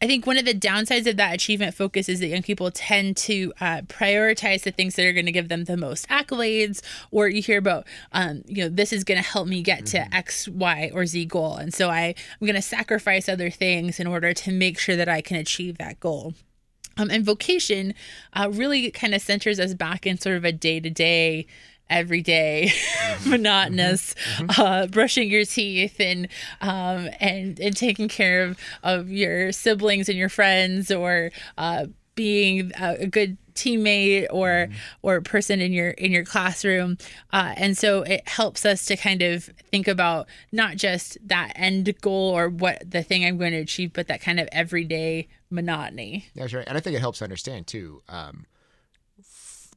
I 0.00 0.06
think 0.06 0.26
one 0.26 0.38
of 0.38 0.44
the 0.44 0.54
downsides 0.54 1.08
of 1.08 1.16
that 1.16 1.34
achievement 1.34 1.74
focus 1.74 2.08
is 2.08 2.20
that 2.20 2.28
young 2.28 2.42
people 2.42 2.70
tend 2.70 3.16
to 3.18 3.52
uh, 3.60 3.80
prioritize 3.82 4.62
the 4.62 4.70
things 4.70 4.94
that 4.94 5.04
are 5.04 5.12
going 5.12 5.26
to 5.26 5.32
give 5.32 5.48
them 5.48 5.64
the 5.64 5.76
most 5.76 6.08
accolades, 6.08 6.82
or 7.10 7.28
you 7.28 7.42
hear 7.42 7.58
about, 7.58 7.86
um, 8.12 8.42
you 8.46 8.62
know, 8.62 8.68
this 8.68 8.92
is 8.92 9.02
going 9.02 9.20
to 9.20 9.28
help 9.28 9.48
me 9.48 9.60
get 9.62 9.86
to 9.86 10.14
X, 10.14 10.46
Y, 10.48 10.90
or 10.94 11.04
Z 11.04 11.24
goal, 11.26 11.56
and 11.56 11.74
so 11.74 11.90
I 11.90 12.14
I'm 12.40 12.46
going 12.46 12.54
to 12.54 12.62
sacrifice 12.62 13.28
other 13.28 13.50
things 13.50 13.98
in 13.98 14.06
order 14.06 14.32
to 14.32 14.52
make 14.52 14.78
sure 14.78 14.94
that 14.94 15.08
I 15.08 15.20
can 15.20 15.36
achieve 15.36 15.78
that 15.78 15.98
goal. 15.98 16.34
Um, 16.96 17.10
and 17.10 17.24
vocation 17.24 17.94
uh, 18.32 18.50
really 18.52 18.90
kind 18.90 19.14
of 19.14 19.22
centers 19.22 19.60
us 19.60 19.72
back 19.74 20.06
in 20.06 20.18
sort 20.18 20.36
of 20.36 20.44
a 20.44 20.52
day 20.52 20.80
to 20.80 20.90
day, 20.90 21.46
everyday, 21.90 22.72
monotonous, 23.26 24.14
uh, 24.58 24.86
brushing 24.86 25.30
your 25.30 25.44
teeth 25.44 26.00
and 26.00 26.28
um, 26.60 27.08
and 27.20 27.58
and 27.60 27.76
taking 27.76 28.08
care 28.08 28.42
of 28.42 28.58
of 28.82 29.10
your 29.10 29.52
siblings 29.52 30.08
and 30.08 30.18
your 30.18 30.28
friends, 30.28 30.90
or 30.90 31.30
uh, 31.56 31.86
being 32.14 32.72
a, 32.80 32.96
a 33.00 33.06
good 33.06 33.36
teammate 33.54 34.26
or 34.30 34.68
or 35.02 35.20
person 35.20 35.60
in 35.60 35.72
your 35.72 35.90
in 35.90 36.12
your 36.12 36.24
classroom. 36.24 36.96
Uh, 37.32 37.54
and 37.56 37.76
so 37.76 38.02
it 38.02 38.28
helps 38.28 38.64
us 38.64 38.84
to 38.86 38.96
kind 38.96 39.22
of 39.22 39.44
think 39.70 39.88
about 39.88 40.28
not 40.52 40.76
just 40.76 41.18
that 41.26 41.52
end 41.56 41.92
goal 42.00 42.30
or 42.30 42.48
what 42.48 42.88
the 42.88 43.02
thing 43.02 43.24
i'm 43.24 43.36
going 43.36 43.50
to 43.50 43.58
achieve 43.58 43.92
but 43.92 44.06
that 44.06 44.20
kind 44.20 44.38
of 44.38 44.48
everyday 44.52 45.26
monotony. 45.50 46.26
That's 46.34 46.52
right. 46.52 46.66
And 46.66 46.76
I 46.76 46.80
think 46.80 46.96
it 46.96 47.00
helps 47.00 47.22
understand 47.22 47.66
too, 47.66 48.02
um, 48.08 48.46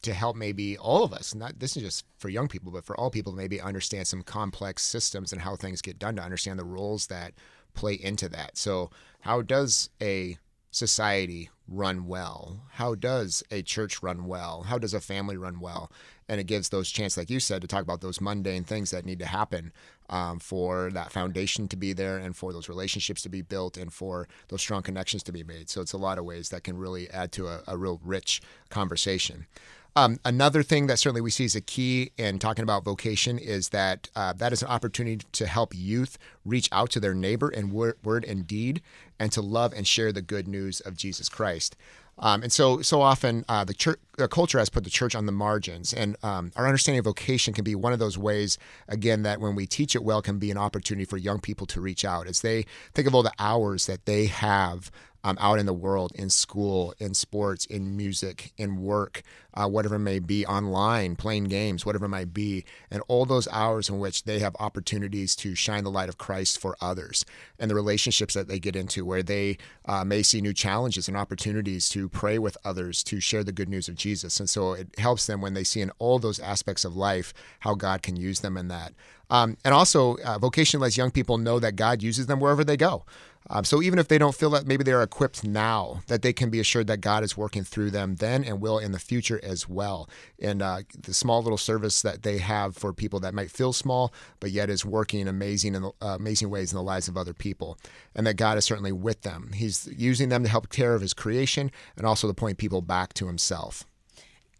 to 0.01 0.13
help 0.13 0.36
maybe 0.36 0.77
all 0.77 1.03
of 1.03 1.13
us, 1.13 1.36
not 1.36 1.60
this 1.60 1.77
is 1.77 1.84
just 1.84 2.05
for 2.17 2.29
young 2.29 2.48
people, 2.48 2.72
but 2.72 2.86
for 2.86 2.98
all 2.98 3.12
people, 3.12 3.34
maybe 3.34 3.62
understand 3.62 4.08
some 4.08 4.24
complex 4.24 4.84
systems 4.84 5.31
and 5.31 5.41
how 5.41 5.55
things 5.55 5.81
get 5.81 6.00
done 6.00 6.15
to 6.15 6.24
understand 6.24 6.58
the 6.58 6.65
roles 6.65 7.08
that 7.08 7.34
play 7.74 7.93
into 7.93 8.27
that. 8.29 8.58
So, 8.58 8.89
how 9.22 9.41
does 9.41 9.89
a 10.01 10.38
society 10.72 11.50
run 11.67 12.08
well? 12.08 12.62
How 12.72 12.96
does 12.96 13.43
a 13.51 13.62
church 13.62 14.01
run 14.01 14.25
well? 14.25 14.63
How 14.63 14.77
does 14.77 14.93
a 14.93 15.01
family 15.01 15.38
run 15.38 15.60
well? 15.60 15.91
And 16.27 16.39
it 16.39 16.46
gives 16.46 16.70
those 16.70 16.89
chance, 16.89 17.17
like 17.17 17.29
you 17.29 17.39
said, 17.39 17.62
to 17.62 17.67
talk 17.67 17.84
about 17.84 18.01
those 18.01 18.22
mundane 18.22 18.63
things 18.63 18.91
that 18.91 19.05
need 19.05 19.20
to 19.20 19.25
happen 19.25 19.74
um, 20.10 20.39
for 20.39 20.89
that 20.91 21.12
foundation 21.12 21.67
to 21.67 21.75
be 21.75 21.93
there 21.93 22.17
and 22.17 22.36
for 22.36 22.53
those 22.53 22.70
relationships 22.70 23.22
to 23.24 23.29
be 23.29 23.41
built 23.41 23.77
and 23.77 23.91
for 23.91 24.27
those 24.48 24.62
strong 24.62 24.81
connections 24.81 25.24
to 25.24 25.31
be 25.31 25.43
made. 25.43 25.70
So 25.70 25.81
it's 25.81 25.93
a 25.93 25.98
lot 25.98 26.17
of 26.17 26.25
ways 26.25 26.50
that 26.50 26.63
can 26.63 26.77
really 26.77 27.10
add 27.10 27.31
to 27.34 27.48
a, 27.48 27.62
a 27.67 27.77
real 27.77 28.00
rich 28.03 28.41
conversation. 28.70 29.46
Um, 29.95 30.19
another 30.24 30.63
thing 30.63 30.88
that 30.88 31.00
certainly 31.00 31.21
we 31.21 31.31
see 31.31 31.45
as 31.45 31.55
a 31.55 31.62
key 31.62 32.12
in 32.17 32.39
talking 32.39 32.63
about 32.63 32.86
vocation 32.86 33.38
is 33.38 33.69
that 33.69 34.10
uh, 34.15 34.31
that 34.33 34.53
is 34.53 34.62
an 34.62 34.69
opportunity 34.69 35.25
to 35.33 35.45
help 35.45 35.74
youth 35.75 36.17
reach 36.45 36.69
out 36.71 36.89
to 36.91 37.00
their 37.01 37.13
neighbor 37.13 37.50
in 37.50 37.71
word, 37.71 37.98
word 38.03 38.24
and 38.24 38.48
deed 38.48 38.81
and 39.19 39.31
to 39.33 39.41
love 39.41 39.74
and 39.74 39.86
share 39.86 40.13
the 40.13 40.21
good 40.21 40.48
news 40.48 40.79
of 40.79 40.95
Jesus 40.95 41.27
Christ. 41.27 41.75
Um, 42.17 42.43
and 42.43 42.51
so, 42.51 42.81
so 42.81 43.01
often 43.01 43.43
uh, 43.50 43.63
the 43.63 43.74
church, 43.74 44.00
culture 44.29 44.60
has 44.60 44.69
put 44.69 44.83
the 44.83 44.89
church 44.89 45.15
on 45.15 45.25
the 45.25 45.31
margins, 45.31 45.91
and 45.91 46.15
um, 46.24 46.51
our 46.55 46.67
understanding 46.67 47.00
of 47.00 47.05
vocation 47.05 47.53
can 47.53 47.63
be 47.63 47.74
one 47.74 47.93
of 47.93 48.00
those 48.00 48.17
ways. 48.17 48.57
Again, 48.88 49.24
that 49.24 49.39
when 49.41 49.55
we 49.55 49.65
teach 49.65 49.95
it 49.95 50.03
well, 50.03 50.21
can 50.21 50.38
be 50.38 50.51
an 50.51 50.57
opportunity 50.57 51.05
for 51.05 51.17
young 51.17 51.39
people 51.39 51.65
to 51.67 51.81
reach 51.81 52.05
out 52.05 52.27
as 52.27 52.41
they 52.41 52.65
think 52.93 53.07
of 53.07 53.15
all 53.15 53.24
the 53.24 53.33
hours 53.39 53.88
that 53.88 54.05
they 54.05 54.27
have 54.27 54.91
um, 55.23 55.37
out 55.39 55.59
in 55.59 55.65
the 55.65 55.73
world, 55.73 56.11
in 56.15 56.29
school, 56.29 56.93
in 56.99 57.13
sports, 57.13 57.65
in 57.65 57.95
music, 57.95 58.51
in 58.57 58.81
work, 58.81 59.21
uh, 59.53 59.67
whatever 59.67 59.95
it 59.95 59.99
may 59.99 60.19
be, 60.19 60.45
online, 60.45 61.15
playing 61.15 61.45
games, 61.45 61.85
whatever 61.85 62.05
it 62.05 62.09
might 62.09 62.33
be, 62.33 62.63
and 62.89 63.03
all 63.07 63.25
those 63.25 63.47
hours 63.49 63.89
in 63.89 63.99
which 63.99 64.23
they 64.23 64.39
have 64.39 64.55
opportunities 64.59 65.35
to 65.35 65.55
shine 65.55 65.83
the 65.83 65.91
light 65.91 66.09
of 66.09 66.17
Christ 66.17 66.59
for 66.59 66.75
others, 66.81 67.25
and 67.59 67.69
the 67.69 67.75
relationships 67.75 68.33
that 68.33 68.47
they 68.47 68.59
get 68.59 68.75
into 68.75 69.05
where 69.05 69.23
they 69.23 69.57
uh, 69.85 70.03
may 70.03 70.23
see 70.23 70.41
new 70.41 70.53
challenges 70.53 71.07
and 71.07 71.17
opportunities 71.17 71.89
to 71.89 72.09
pray 72.09 72.39
with 72.39 72.57
others, 72.63 73.03
to 73.03 73.19
share 73.19 73.43
the 73.43 73.51
good 73.51 73.69
news 73.69 73.87
of 73.87 73.95
Jesus. 73.95 74.39
And 74.39 74.49
so 74.49 74.73
it 74.73 74.87
helps 74.97 75.27
them 75.27 75.41
when 75.41 75.53
they 75.53 75.63
see 75.63 75.81
in 75.81 75.91
all 75.99 76.19
those 76.19 76.39
aspects 76.39 76.85
of 76.85 76.95
life 76.95 77.33
how 77.59 77.75
God 77.75 78.01
can 78.01 78.15
use 78.15 78.39
them 78.39 78.57
in 78.57 78.69
that. 78.69 78.93
Um, 79.29 79.55
and 79.63 79.73
also, 79.73 80.17
uh, 80.25 80.37
vocation 80.37 80.81
lets 80.81 80.97
young 80.97 81.09
people 81.09 81.37
know 81.37 81.57
that 81.59 81.77
God 81.77 82.03
uses 82.03 82.25
them 82.25 82.41
wherever 82.41 82.65
they 82.65 82.75
go. 82.75 83.05
Um, 83.50 83.63
so 83.63 83.81
even 83.81 84.00
if 84.00 84.07
they 84.07 84.17
don't 84.17 84.36
feel 84.36 84.51
that 84.51 84.67
maybe 84.67 84.83
they're 84.83 85.01
equipped 85.01 85.43
now, 85.43 86.01
that 86.07 86.21
they 86.21 86.33
can 86.33 86.50
be 86.50 86.60
assured 86.60 86.88
that 86.88 87.01
God 87.01 87.24
is 87.24 87.36
working 87.36 87.63
through 87.63 87.91
them 87.91 88.15
then 88.15 88.43
and 88.43 88.62
will 88.62 88.77
in 88.77 88.91
the 88.91 89.00
future 89.00 89.39
as 89.43 89.67
well. 89.67 90.10
And 90.39 90.62
uh, 90.62 90.81
the 90.98 91.13
small 91.13 91.41
little 91.41 91.57
service 91.57 92.01
that 92.01 92.24
they 92.24 92.38
have 92.38 92.75
for 92.75 92.93
people 92.93 93.19
that 93.21 93.33
might 93.33 93.51
feel 93.51 93.74
small, 93.74 94.13
but 94.39 94.51
yet 94.51 94.69
is 94.69 94.86
working 94.86 95.27
amazing 95.27 95.75
in 95.75 95.86
uh, 95.86 95.89
amazing 96.01 96.50
ways 96.50 96.71
in 96.71 96.77
the 96.77 96.83
lives 96.83 97.07
of 97.07 97.17
other 97.17 97.33
people, 97.33 97.77
and 98.15 98.25
that 98.27 98.36
God 98.36 98.57
is 98.57 98.65
certainly 98.65 98.91
with 98.91 99.21
them. 99.24 99.51
He's 99.53 99.88
using 99.95 100.29
them 100.29 100.43
to 100.43 100.50
help 100.50 100.69
care 100.69 100.93
of 100.93 101.01
His 101.01 101.13
creation 101.13 101.71
and 101.98 102.05
also 102.05 102.27
to 102.27 102.33
point 102.33 102.57
people 102.57 102.81
back 102.81 103.13
to 103.15 103.27
Himself 103.27 103.86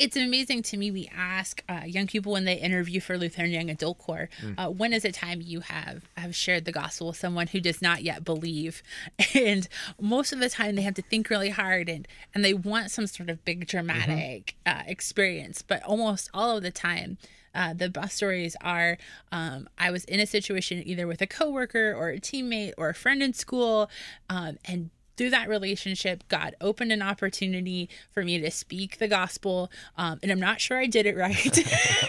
it's 0.02 0.18
amazing 0.18 0.64
to 0.64 0.78
me. 0.78 0.90
We 0.90 1.10
ask 1.16 1.64
uh, 1.70 1.82
young 1.86 2.08
people 2.08 2.32
when 2.32 2.46
they 2.46 2.56
interview 2.56 3.00
for 3.00 3.20
Lutheran 3.20 3.52
Young 3.52 3.70
Adult 3.70 4.00
Corps, 4.00 4.30
mm. 4.42 4.56
uh, 4.58 4.72
when 4.72 4.94
is 4.94 5.06
a 5.06 5.12
time 5.12 5.42
you 5.42 5.60
have 5.60 6.04
have 6.18 6.36
shared 6.36 6.66
the 6.66 6.72
gospel 6.72 7.08
with 7.08 7.18
someone 7.18 7.48
who 7.48 7.60
does 7.60 7.82
not 7.82 8.04
yet 8.04 8.24
believe? 8.24 8.82
And 9.34 9.68
most 10.00 10.34
of 10.34 10.40
the 10.40 10.50
time, 10.50 10.76
they 10.76 10.82
have 10.82 10.96
to 10.96 11.02
think 11.02 11.30
really 11.30 11.50
hard 11.50 11.88
and 11.88 12.08
and 12.34 12.44
they 12.44 12.54
want 12.54 12.92
some 12.92 13.08
sort 13.08 13.30
of 13.30 13.46
big 13.46 13.68
dramatic 13.68 14.56
mm-hmm. 14.66 14.80
uh, 14.80 14.84
experience. 14.88 15.62
But 15.62 15.84
almost 15.84 16.30
all 16.34 16.58
of 16.58 16.64
the 16.64 16.72
time, 16.72 17.18
uh, 17.54 17.74
the 17.74 17.90
best 17.90 18.18
stories 18.18 18.56
are 18.62 18.98
um, 19.32 19.70
I 19.78 19.92
was 19.92 20.04
in 20.06 20.20
a 20.20 20.26
situation 20.26 20.82
either 20.86 21.08
with 21.08 21.22
a 21.22 21.28
coworker 21.28 21.94
or 21.94 22.10
a 22.10 22.20
teammate 22.20 22.74
or 22.78 22.90
a 22.90 22.96
friend 22.96 23.22
in 23.22 23.34
school, 23.34 23.90
um, 24.30 24.58
and 24.66 24.90
through 25.18 25.30
that 25.32 25.50
relationship, 25.50 26.24
God 26.28 26.56
opened 26.62 26.92
an 26.92 27.02
opportunity 27.02 27.90
for 28.12 28.24
me 28.24 28.40
to 28.40 28.52
speak 28.52 28.98
the 28.98 29.08
gospel. 29.08 29.72
Um, 29.98 30.20
and 30.24 30.32
I'm 30.32 30.40
not 30.40 30.62
sure 30.62 30.78
I 30.78 30.88
did 30.88 31.06
it 31.06 31.16
right. 31.16 31.58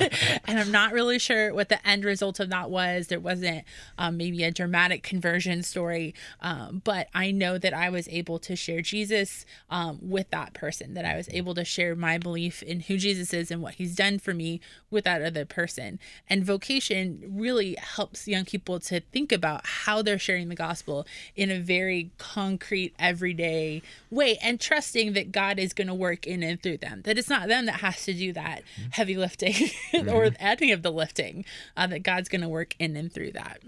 and 0.46 0.58
I'm 0.58 0.70
not 0.70 0.92
really 0.92 1.18
sure 1.18 1.52
what 1.54 1.68
the 1.68 1.86
end 1.86 2.04
result 2.04 2.40
of 2.40 2.50
that 2.50 2.70
was. 2.70 3.08
There 3.08 3.20
wasn't 3.20 3.64
um, 3.98 4.16
maybe 4.16 4.44
a 4.44 4.50
dramatic 4.50 5.02
conversion 5.02 5.62
story, 5.62 6.14
um, 6.40 6.82
but 6.84 7.08
I 7.14 7.30
know 7.30 7.58
that 7.58 7.74
I 7.74 7.90
was 7.90 8.08
able 8.08 8.38
to 8.40 8.56
share 8.56 8.80
Jesus 8.80 9.44
um, 9.70 9.98
with 10.00 10.30
that 10.30 10.54
person, 10.54 10.94
that 10.94 11.04
I 11.04 11.16
was 11.16 11.28
able 11.30 11.54
to 11.54 11.64
share 11.64 11.94
my 11.94 12.18
belief 12.18 12.62
in 12.62 12.80
who 12.80 12.96
Jesus 12.96 13.32
is 13.34 13.50
and 13.50 13.62
what 13.62 13.74
he's 13.74 13.94
done 13.94 14.18
for 14.18 14.34
me 14.34 14.60
with 14.90 15.04
that 15.04 15.22
other 15.22 15.44
person. 15.44 15.98
And 16.28 16.44
vocation 16.44 17.22
really 17.28 17.76
helps 17.80 18.28
young 18.28 18.44
people 18.44 18.80
to 18.80 19.00
think 19.00 19.32
about 19.32 19.66
how 19.66 20.02
they're 20.02 20.18
sharing 20.18 20.48
the 20.48 20.54
gospel 20.54 21.06
in 21.36 21.50
a 21.50 21.58
very 21.58 22.10
concrete, 22.18 22.91
everyday 22.98 23.82
way 24.10 24.38
and 24.42 24.60
trusting 24.60 25.12
that 25.14 25.32
God 25.32 25.58
is 25.58 25.72
going 25.72 25.88
to 25.88 25.94
work 25.94 26.26
in 26.26 26.42
and 26.42 26.62
through 26.62 26.78
them. 26.78 27.02
That 27.04 27.18
it's 27.18 27.28
not 27.28 27.48
them 27.48 27.66
that 27.66 27.80
has 27.80 28.04
to 28.04 28.14
do 28.14 28.32
that 28.32 28.62
mm-hmm. 28.62 28.90
heavy 28.92 29.16
lifting 29.16 29.52
mm-hmm. 29.92 30.08
or 30.08 30.30
any 30.38 30.72
of 30.72 30.82
the 30.82 30.92
lifting, 30.92 31.44
uh, 31.76 31.86
that 31.88 32.02
God's 32.02 32.28
going 32.28 32.42
to 32.42 32.48
work 32.48 32.74
in 32.78 32.96
and 32.96 33.12
through 33.12 33.32
that. 33.32 33.60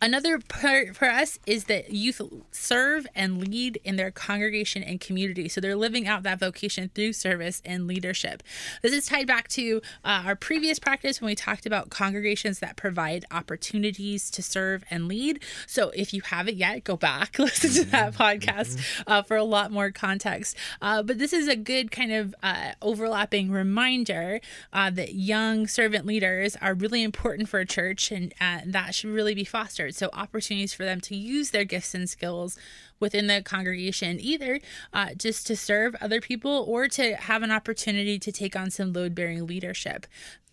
Another 0.00 0.38
part 0.38 0.96
for 0.96 1.06
us 1.06 1.38
is 1.46 1.64
that 1.64 1.92
youth 1.92 2.20
serve 2.50 3.06
and 3.14 3.38
lead 3.38 3.80
in 3.84 3.96
their 3.96 4.10
congregation 4.10 4.82
and 4.82 5.00
community. 5.00 5.48
So 5.48 5.60
they're 5.60 5.76
living 5.76 6.06
out 6.06 6.22
that 6.22 6.38
vocation 6.38 6.90
through 6.94 7.12
service 7.14 7.62
and 7.64 7.86
leadership. 7.86 8.42
This 8.82 8.92
is 8.92 9.06
tied 9.06 9.26
back 9.26 9.48
to 9.48 9.80
uh, 10.04 10.22
our 10.26 10.36
previous 10.36 10.78
practice 10.78 11.20
when 11.20 11.26
we 11.26 11.34
talked 11.34 11.66
about 11.66 11.90
congregations 11.90 12.58
that 12.60 12.76
provide 12.76 13.24
opportunities 13.30 14.30
to 14.30 14.42
serve 14.42 14.84
and 14.90 15.08
lead. 15.08 15.42
So 15.66 15.90
if 15.90 16.12
you 16.12 16.22
haven't 16.22 16.56
yet, 16.56 16.84
go 16.84 16.96
back, 16.96 17.38
listen 17.38 17.70
to 17.84 17.90
that 17.90 18.14
mm-hmm. 18.14 18.22
podcast 18.22 18.76
mm-hmm. 18.76 19.12
uh, 19.12 19.22
for 19.22 19.36
a 19.36 19.44
lot 19.44 19.70
more 19.70 19.90
context. 19.90 20.56
Uh, 20.80 21.02
but 21.02 21.18
this 21.18 21.32
is 21.32 21.48
a 21.48 21.56
good 21.56 21.90
kind 21.90 22.12
of 22.12 22.34
uh, 22.42 22.72
overlapping 22.82 23.50
reminder 23.50 24.40
uh, 24.72 24.90
that 24.90 25.14
young 25.14 25.66
servant 25.66 26.06
leaders 26.06 26.56
are 26.56 26.74
really 26.74 27.02
important 27.02 27.48
for 27.48 27.60
a 27.60 27.66
church 27.66 28.10
and 28.10 28.32
uh, 28.40 28.60
that 28.66 28.94
should 28.94 29.10
really 29.10 29.34
be 29.34 29.44
fostered. 29.48 29.94
So, 29.94 30.10
opportunities 30.12 30.72
for 30.72 30.84
them 30.84 31.00
to 31.02 31.16
use 31.16 31.50
their 31.50 31.64
gifts 31.64 31.94
and 31.94 32.08
skills 32.08 32.58
within 33.00 33.26
the 33.26 33.42
congregation, 33.42 34.18
either 34.20 34.60
uh, 34.92 35.14
just 35.16 35.46
to 35.46 35.56
serve 35.56 35.96
other 36.00 36.20
people 36.20 36.64
or 36.68 36.88
to 36.88 37.14
have 37.16 37.42
an 37.42 37.50
opportunity 37.50 38.18
to 38.18 38.32
take 38.32 38.56
on 38.56 38.70
some 38.70 38.92
load 38.92 39.14
bearing 39.14 39.46
leadership. 39.46 40.06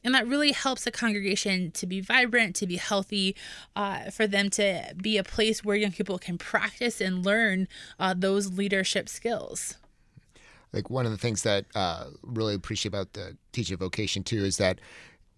And 0.03 0.13
that 0.13 0.27
really 0.27 0.51
helps 0.51 0.85
a 0.85 0.91
congregation 0.91 1.71
to 1.71 1.87
be 1.87 1.99
vibrant, 1.99 2.55
to 2.57 2.67
be 2.67 2.77
healthy, 2.77 3.35
uh, 3.75 4.11
for 4.11 4.27
them 4.27 4.51
to 4.51 4.93
be 5.01 5.17
a 5.17 5.23
place 5.23 5.65
where 5.65 5.75
young 5.75 5.93
people 5.93 6.19
can 6.19 6.37
practice 6.37 7.01
and 7.01 7.25
learn 7.25 7.67
uh, 7.99 8.13
those 8.15 8.55
leadership 8.55 9.09
skills 9.09 9.77
like 10.75 10.89
one 10.89 11.05
of 11.05 11.11
the 11.11 11.17
things 11.17 11.43
that 11.43 11.65
uh, 11.73 12.07
really 12.21 12.53
appreciate 12.53 12.89
about 12.89 13.13
the 13.13 13.35
teaching 13.53 13.77
vocation 13.77 14.23
too 14.23 14.43
is 14.43 14.57
that 14.57 14.79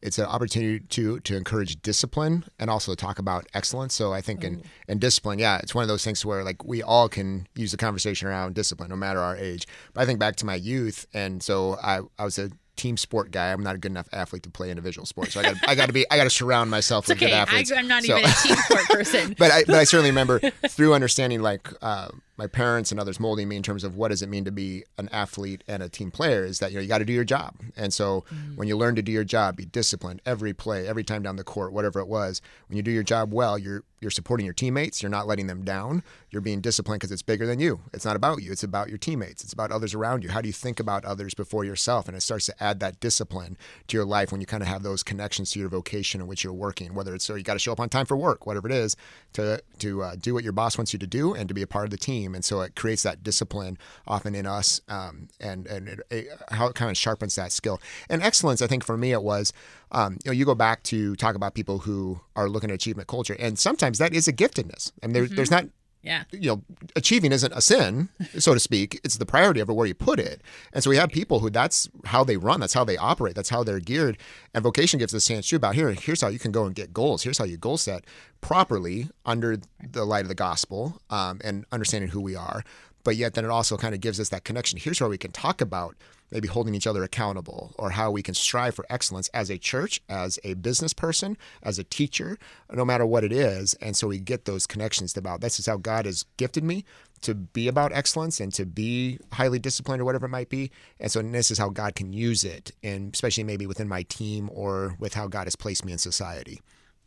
it's 0.02 0.20
an 0.20 0.26
opportunity 0.26 0.80
to 0.80 1.20
to 1.22 1.36
encourage 1.36 1.82
discipline 1.82 2.46
and 2.60 2.70
also 2.70 2.94
talk 2.96 3.20
about 3.20 3.48
excellence. 3.54 3.94
So 3.94 4.14
I 4.14 4.22
think 4.22 4.44
in, 4.44 4.64
in 4.88 5.00
discipline, 5.00 5.40
yeah, 5.40 5.58
it's 5.58 5.74
one 5.74 5.82
of 5.82 5.88
those 5.88 6.04
things 6.04 6.26
where 6.26 6.44
like 6.44 6.64
we 6.64 6.84
all 6.84 7.10
can 7.10 7.48
use 7.56 7.72
the 7.72 7.78
conversation 7.78 8.28
around 8.28 8.54
discipline, 8.56 8.90
no 8.90 8.96
matter 8.96 9.20
our 9.20 9.36
age. 9.36 9.68
But 9.94 10.02
I 10.02 10.06
think 10.06 10.20
back 10.20 10.36
to 10.38 10.46
my 10.46 10.56
youth, 10.56 11.08
and 11.14 11.42
so 11.42 11.78
I 11.82 12.02
I 12.20 12.26
was 12.26 12.38
a 12.38 12.52
team 12.76 12.96
sport 12.96 13.32
guy. 13.32 13.52
I'm 13.52 13.64
not 13.64 13.76
a 13.76 13.78
good 13.80 13.92
enough 13.92 14.08
athlete 14.14 14.44
to 14.44 14.50
play 14.50 14.70
individual 14.70 15.06
sports. 15.06 15.34
So 15.34 15.42
I 15.42 15.44
got 15.44 15.56
I 15.68 15.76
got 15.76 15.88
to 15.88 15.94
be 15.94 16.06
I 16.10 16.18
got 16.18 16.26
to 16.26 16.30
surround 16.30 16.70
myself 16.70 17.06
it's 17.06 17.10
with 17.10 17.18
okay. 17.18 17.28
good 17.28 17.34
athletes. 17.34 17.72
I, 17.72 17.80
am 17.80 17.88
not 17.88 18.04
so. 18.04 18.18
even 18.18 18.30
a 18.30 18.34
team 18.34 18.56
sport 18.56 18.86
person. 18.86 19.36
but 19.38 19.52
I 19.52 19.64
but 19.66 19.76
I 19.76 19.84
certainly 19.84 20.12
remember 20.12 20.40
through 20.70 20.94
understanding 20.94 21.42
like 21.42 21.68
uh, 21.82 22.10
my 22.38 22.48
parents 22.48 22.92
and 22.92 23.00
others 23.00 23.20
molding 23.20 23.48
me 23.48 23.56
in 23.56 23.64
terms 23.64 23.84
of 23.84 23.96
what 23.96 24.10
does 24.10 24.22
it 24.22 24.30
mean 24.30 24.46
to 24.46 24.52
be 24.52 24.84
an 24.98 25.10
athlete 25.12 25.64
and 25.68 25.82
a 25.82 25.90
team 25.90 26.12
player 26.12 26.46
is 26.46 26.60
that 26.60 26.72
you 26.72 26.78
know 26.78 26.82
you 26.82 26.88
got 26.88 27.00
to 27.00 27.06
do 27.06 27.14
your 27.14 27.24
job. 27.24 27.56
And 27.76 27.94
so 27.94 28.24
mm. 28.34 28.56
when 28.56 28.68
you 28.68 28.78
learn 28.78 28.96
to 28.96 29.02
do 29.02 29.12
your 29.12 29.24
job, 29.24 29.56
be 29.58 29.66
disciplined 29.66 30.22
every 30.26 30.54
play, 30.54 30.88
every 30.88 31.04
time 31.04 31.24
down 31.24 31.36
the 31.36 31.44
court, 31.44 31.74
whatever 31.74 32.00
it 32.00 32.08
was. 32.08 32.42
When 32.68 32.78
you 32.78 32.84
do 32.84 32.92
your 32.92 33.04
job 33.04 33.34
well, 33.34 33.58
you're 33.58 33.84
you're 34.00 34.12
supporting 34.12 34.46
your 34.46 34.54
teammates. 34.54 35.02
You're 35.02 35.10
not 35.10 35.26
letting 35.26 35.48
them 35.48 35.64
down. 35.64 36.04
You're 36.30 36.42
being 36.42 36.62
disciplined 36.62 37.00
because 37.00 37.12
it's 37.12 37.24
bigger 37.24 37.48
than 37.48 37.60
you. 37.60 37.80
It's 37.94 38.06
not 38.06 38.16
about 38.16 38.44
you. 38.44 38.52
It's 38.52 38.64
about 38.64 38.90
your 38.90 38.98
teammates. 39.00 39.44
It's 39.44 39.54
about 39.54 39.72
others 39.72 39.96
around 39.96 40.24
you. 40.24 40.30
How 40.30 40.42
do 40.42 40.48
you 40.48 40.54
think 40.54 40.80
about 40.80 41.04
others 41.04 41.34
before 41.34 41.66
yourself? 41.66 42.08
And 42.08 42.16
it 42.16 42.22
starts 42.22 42.46
to 42.46 42.64
add 42.64 42.80
that 42.80 43.00
discipline 43.00 43.58
to 43.88 43.98
your 43.98 44.06
life 44.06 44.32
when 44.32 44.40
you 44.40 44.46
kind 44.46 44.62
of 44.62 44.70
have 44.70 44.84
those 44.84 45.02
connections 45.02 45.52
to 45.52 45.60
your 45.60 45.70
vocation 45.70 46.22
in 46.22 46.28
which 46.28 46.44
you're 46.44 46.54
working. 46.54 46.94
Whether 46.94 47.16
it's 47.16 47.26
so 47.26 47.36
you 47.36 47.44
got 47.44 47.54
to 47.54 47.60
show 47.60 47.72
up 47.72 47.80
on 47.80 47.90
time 47.90 48.06
for 48.06 48.16
work, 48.16 48.46
whatever 48.46 48.68
it 48.68 48.74
is, 48.74 48.96
to 49.34 49.64
to 49.80 50.04
uh, 50.04 50.16
do 50.16 50.34
what 50.34 50.44
your 50.44 50.54
boss 50.54 50.78
wants 50.78 50.94
you 50.94 51.00
to 51.00 51.08
do 51.08 51.34
and 51.34 51.48
to 51.48 51.56
be 51.56 51.64
a 51.64 51.68
part 51.68 51.86
of 51.86 51.92
the 51.92 51.98
team. 51.98 52.27
And 52.36 52.44
so 52.44 52.62
it 52.62 52.76
creates 52.76 53.04
that 53.04 53.24
discipline 53.24 53.78
often 54.08 54.36
in 54.36 54.46
us, 54.46 54.82
um, 54.88 55.28
and 55.40 55.68
and 55.68 55.88
it, 55.88 56.00
it, 56.10 56.28
how 56.50 56.68
it 56.68 56.76
kind 56.76 56.92
of 56.92 56.98
sharpens 56.98 57.36
that 57.36 57.52
skill. 57.52 57.82
And 58.10 58.22
excellence, 58.24 58.62
I 58.62 58.68
think 58.68 58.84
for 58.84 58.98
me, 58.98 59.12
it 59.12 59.24
was 59.24 59.54
um, 59.92 60.18
you 60.24 60.30
know, 60.30 60.34
you 60.34 60.46
go 60.46 60.56
back 60.56 60.84
to 60.84 61.16
talk 61.16 61.36
about 61.36 61.54
people 61.54 61.80
who 61.80 62.20
are 62.36 62.50
looking 62.50 62.70
at 62.70 62.76
achievement 62.76 63.08
culture, 63.08 63.36
and 63.40 63.58
sometimes 63.58 63.98
that 64.00 64.14
is 64.14 64.28
a 64.28 64.34
giftedness. 64.34 64.92
and 65.02 65.16
there, 65.16 65.26
mm-hmm. 65.26 65.36
there's 65.36 65.52
not 65.52 65.66
yeah. 66.02 66.24
You 66.32 66.50
know, 66.50 66.64
achieving 66.96 67.32
isn't 67.32 67.52
a 67.52 67.62
sin, 67.62 68.10
so 68.38 68.54
to 68.54 68.60
speak. 68.60 69.00
It's 69.04 69.18
the 69.18 69.26
priority 69.26 69.60
of 69.60 69.70
it 69.70 69.74
where 69.74 69.88
you 69.88 69.94
put 69.94 70.20
it. 70.20 70.42
And 70.72 70.84
so 70.84 70.90
we 70.90 70.98
have 70.98 71.10
people 71.10 71.40
who 71.40 71.50
that's 71.50 71.90
how 72.06 72.24
they 72.24 72.38
run, 72.38 72.60
that's 72.60 72.74
how 72.74 72.84
they 72.84 72.98
operate, 72.98 73.36
that's 73.36 73.50
how 73.50 73.64
they're 73.64 73.80
geared. 73.80 74.18
And 74.54 74.64
vocation 74.64 75.00
gives 75.00 75.14
us 75.14 75.26
a 75.26 75.34
chance 75.34 75.50
too 75.50 75.58
about 75.58 75.76
here, 75.76 75.92
here's 75.92 76.22
how 76.22 76.30
you 76.30 76.40
can 76.40 76.52
go 76.52 76.66
and 76.66 76.76
get 76.76 76.94
goals. 76.94 77.24
Here's 77.24 77.38
how 77.38 77.46
you 77.46 77.58
goal 77.58 77.78
set 77.78 78.06
properly 78.40 79.10
under 79.26 79.58
the 79.92 80.06
light 80.06 80.22
of 80.22 80.28
the 80.30 80.36
gospel 80.36 81.02
um, 81.10 81.42
and 81.44 81.66
understanding 81.72 82.12
who 82.12 82.22
we 82.22 82.36
are 82.36 82.64
but 83.08 83.16
yet 83.16 83.36
then 83.36 83.46
it 83.46 83.50
also 83.50 83.78
kind 83.78 83.96
of 83.96 84.02
gives 84.02 84.20
us 84.20 84.28
that 84.28 84.44
connection. 84.44 84.78
Here's 84.78 85.00
where 85.00 85.10
we 85.10 85.18
can 85.18 85.32
talk 85.32 85.62
about 85.62 85.96
maybe 86.30 86.50
holding 86.50 86.76
each 86.76 86.86
other 86.86 87.04
accountable 87.04 87.74
or 87.80 87.92
how 87.92 88.12
we 88.12 88.22
can 88.22 88.34
strive 88.34 88.76
for 88.76 88.86
excellence 88.90 89.30
as 89.30 89.50
a 89.50 89.58
church, 89.58 90.02
as 90.10 90.38
a 90.44 90.56
business 90.56 90.94
person, 90.94 91.38
as 91.64 91.80
a 91.80 91.86
teacher, 91.86 92.38
no 92.70 92.84
matter 92.84 93.06
what 93.06 93.24
it 93.24 93.32
is. 93.32 93.76
And 93.76 93.96
so 93.96 94.10
we 94.10 94.20
get 94.20 94.44
those 94.44 94.68
connections 94.68 95.16
about 95.16 95.40
this 95.40 95.58
is 95.58 95.68
how 95.68 95.78
God 95.78 96.06
has 96.06 96.26
gifted 96.36 96.66
me 96.66 96.84
to 97.22 97.34
be 97.34 97.70
about 97.70 97.94
excellence 97.94 98.42
and 98.42 98.54
to 98.56 98.66
be 98.66 99.20
highly 99.32 99.58
disciplined 99.58 100.02
or 100.02 100.06
whatever 100.06 100.26
it 100.26 100.32
might 100.32 100.50
be. 100.50 100.70
And 101.00 101.10
so 101.10 101.22
this 101.22 101.50
is 101.50 101.58
how 101.58 101.70
God 101.70 101.96
can 101.96 102.12
use 102.12 102.44
it, 102.44 102.74
and 102.84 103.14
especially 103.14 103.46
maybe 103.46 103.68
within 103.68 103.88
my 103.88 104.04
team 104.04 104.50
or 104.54 104.98
with 105.00 105.14
how 105.14 105.28
God 105.28 105.46
has 105.46 105.56
placed 105.56 105.86
me 105.86 105.94
in 105.94 105.98
society. 105.98 106.60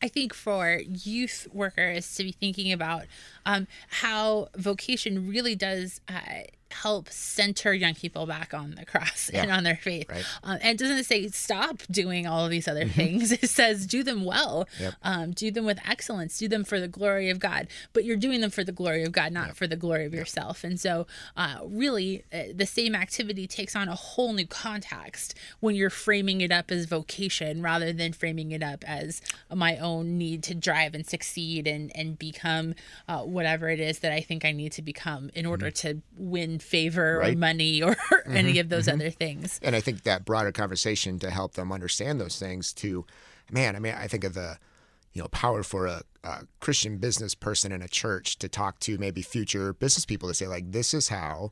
I 0.03 0.09
think 0.09 0.33
for 0.33 0.81
youth 0.81 1.47
workers 1.53 2.15
to 2.15 2.25
be 2.25 2.33
thinking 2.33 2.73
about 2.73 3.05
um, 3.45 3.67
how 3.89 4.49
vocation 4.57 5.29
really 5.29 5.55
does 5.55 6.01
uh, 6.09 6.45
help 6.71 7.09
center 7.11 7.73
young 7.75 7.95
people 7.95 8.27
back 8.27 8.55
on 8.55 8.75
the 8.75 8.85
cross 8.85 9.31
yeah. 9.33 9.43
and 9.43 9.51
on 9.51 9.65
their 9.65 9.77
faith. 9.77 10.09
Right. 10.09 10.25
Uh, 10.43 10.59
and 10.63 10.81
it 10.81 10.83
doesn't 10.83 11.05
say 11.05 11.29
stop 11.29 11.83
doing 11.91 12.27
all 12.27 12.45
of 12.45 12.51
these 12.51 12.69
other 12.69 12.85
mm-hmm. 12.85 12.93
things. 12.93 13.33
It 13.41 13.49
says 13.49 13.87
do 13.87 14.03
them 14.03 14.25
well, 14.25 14.69
yep. 14.79 14.95
um, 15.03 15.33
do 15.33 15.51
them 15.51 15.65
with 15.65 15.79
excellence, 15.89 16.39
do 16.39 16.47
them 16.47 16.63
for 16.63 16.79
the 16.79 16.89
glory 16.89 17.31
of 17.31 17.39
God. 17.39 17.69
But 17.93 18.05
you're 18.05 18.17
doing 18.17 18.41
them 18.43 18.51
for 18.51 18.65
the 18.65 18.73
glory 18.73 19.03
of 19.03 19.13
God, 19.13 19.33
not 19.33 19.49
yep. 19.49 19.57
for 19.57 19.67
the 19.67 19.77
glory 19.77 20.05
of 20.05 20.13
yep. 20.13 20.21
yourself. 20.21 20.63
And 20.63 20.79
so, 20.79 21.07
uh, 21.37 21.61
really, 21.65 22.25
uh, 22.33 22.45
the 22.55 22.67
same 22.67 22.95
activity 22.95 23.47
takes 23.47 23.75
on 23.75 23.89
a 23.89 23.95
whole 23.95 24.33
new 24.33 24.47
context 24.47 25.35
when 25.61 25.75
you're 25.75 25.91
framing 25.91 26.43
it 26.43 26.53
up 26.53 26.71
as 26.71 26.85
vocation 26.85 27.63
rather 27.63 27.93
than 27.93 28.13
framing 28.13 28.53
it 28.53 28.63
up 28.63 28.85
as 28.87 29.23
my 29.53 29.79
own 29.79 30.19
need 30.19 30.43
to 30.45 30.55
drive 30.55 30.95
and 30.95 31.07
succeed 31.07 31.67
and 31.67 31.91
and 31.95 32.19
become 32.19 32.75
uh, 33.09 33.21
whatever 33.21 33.69
it 33.69 33.81
is 33.81 34.01
that 34.01 34.13
I 34.13 34.21
think 34.21 34.45
I 34.45 34.53
need 34.53 34.73
to 34.73 34.83
become 34.83 35.31
in 35.35 35.47
order 35.47 35.71
mm-hmm. 35.71 35.99
to 35.99 36.03
win 36.17 36.59
favor 36.63 37.19
right. 37.19 37.35
or 37.35 37.39
money 37.39 37.83
or 37.83 37.95
mm-hmm. 38.13 38.37
any 38.37 38.59
of 38.59 38.69
those 38.69 38.87
mm-hmm. 38.87 39.01
other 39.01 39.11
things. 39.11 39.59
And 39.63 39.75
I 39.77 39.81
think 39.81 40.03
that 40.05 40.25
broader 40.25 40.53
conversation 40.53 41.19
to 41.21 41.31
help 41.31 41.55
them 41.55 41.73
understand 41.73 42.21
those 42.21 42.39
things 42.39 42.73
to, 42.75 43.05
man, 43.51 43.77
I 43.77 43.79
mean, 43.79 43.95
I 43.95 44.07
think 44.07 44.25
of 44.25 44.35
the, 44.35 44.59
you 45.13 45.23
know, 45.23 45.29
power 45.29 45.63
for 45.63 45.87
a, 45.87 46.03
a 46.23 46.45
Christian 46.61 46.99
business 46.99 47.35
person 47.35 47.73
in 47.73 47.83
a 47.83 47.89
church 47.89 48.39
to 48.39 48.49
talk 48.49 48.79
to 48.81 48.99
maybe 48.99 49.23
future 49.23 49.73
business 49.73 50.05
people 50.05 50.29
to 50.29 50.35
say, 50.35 50.47
like, 50.47 50.71
this 50.73 50.95
is 50.95 51.09
how 51.09 51.51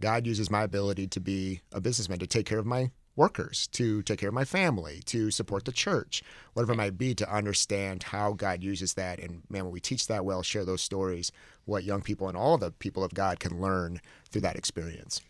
God 0.00 0.26
uses 0.26 0.50
my 0.50 0.62
ability 0.62 1.06
to 1.08 1.20
be 1.20 1.60
a 1.72 1.80
businessman 1.80 2.18
to 2.18 2.26
take 2.26 2.46
care 2.46 2.58
of 2.58 2.66
my 2.66 2.90
workers, 3.16 3.66
to 3.68 4.02
take 4.02 4.20
care 4.20 4.28
of 4.28 4.34
my 4.34 4.44
family, 4.44 5.02
to 5.06 5.30
support 5.30 5.64
the 5.64 5.72
church, 5.72 6.22
whatever 6.52 6.72
it 6.72 6.76
might 6.76 6.98
be, 6.98 7.14
to 7.14 7.32
understand 7.32 8.04
how 8.04 8.32
God 8.32 8.62
uses 8.62 8.94
that. 8.94 9.18
And 9.18 9.42
man, 9.48 9.64
when 9.64 9.72
we 9.72 9.80
teach 9.80 10.06
that 10.06 10.24
well, 10.24 10.42
share 10.42 10.64
those 10.64 10.82
stories, 10.82 11.32
what 11.64 11.84
young 11.84 12.02
people 12.02 12.28
and 12.28 12.36
all 12.36 12.58
the 12.58 12.70
people 12.70 13.02
of 13.02 13.14
God 13.14 13.40
can 13.40 13.60
learn 13.60 14.00
through 14.30 14.42
that 14.42 14.56
experience. 14.56 15.20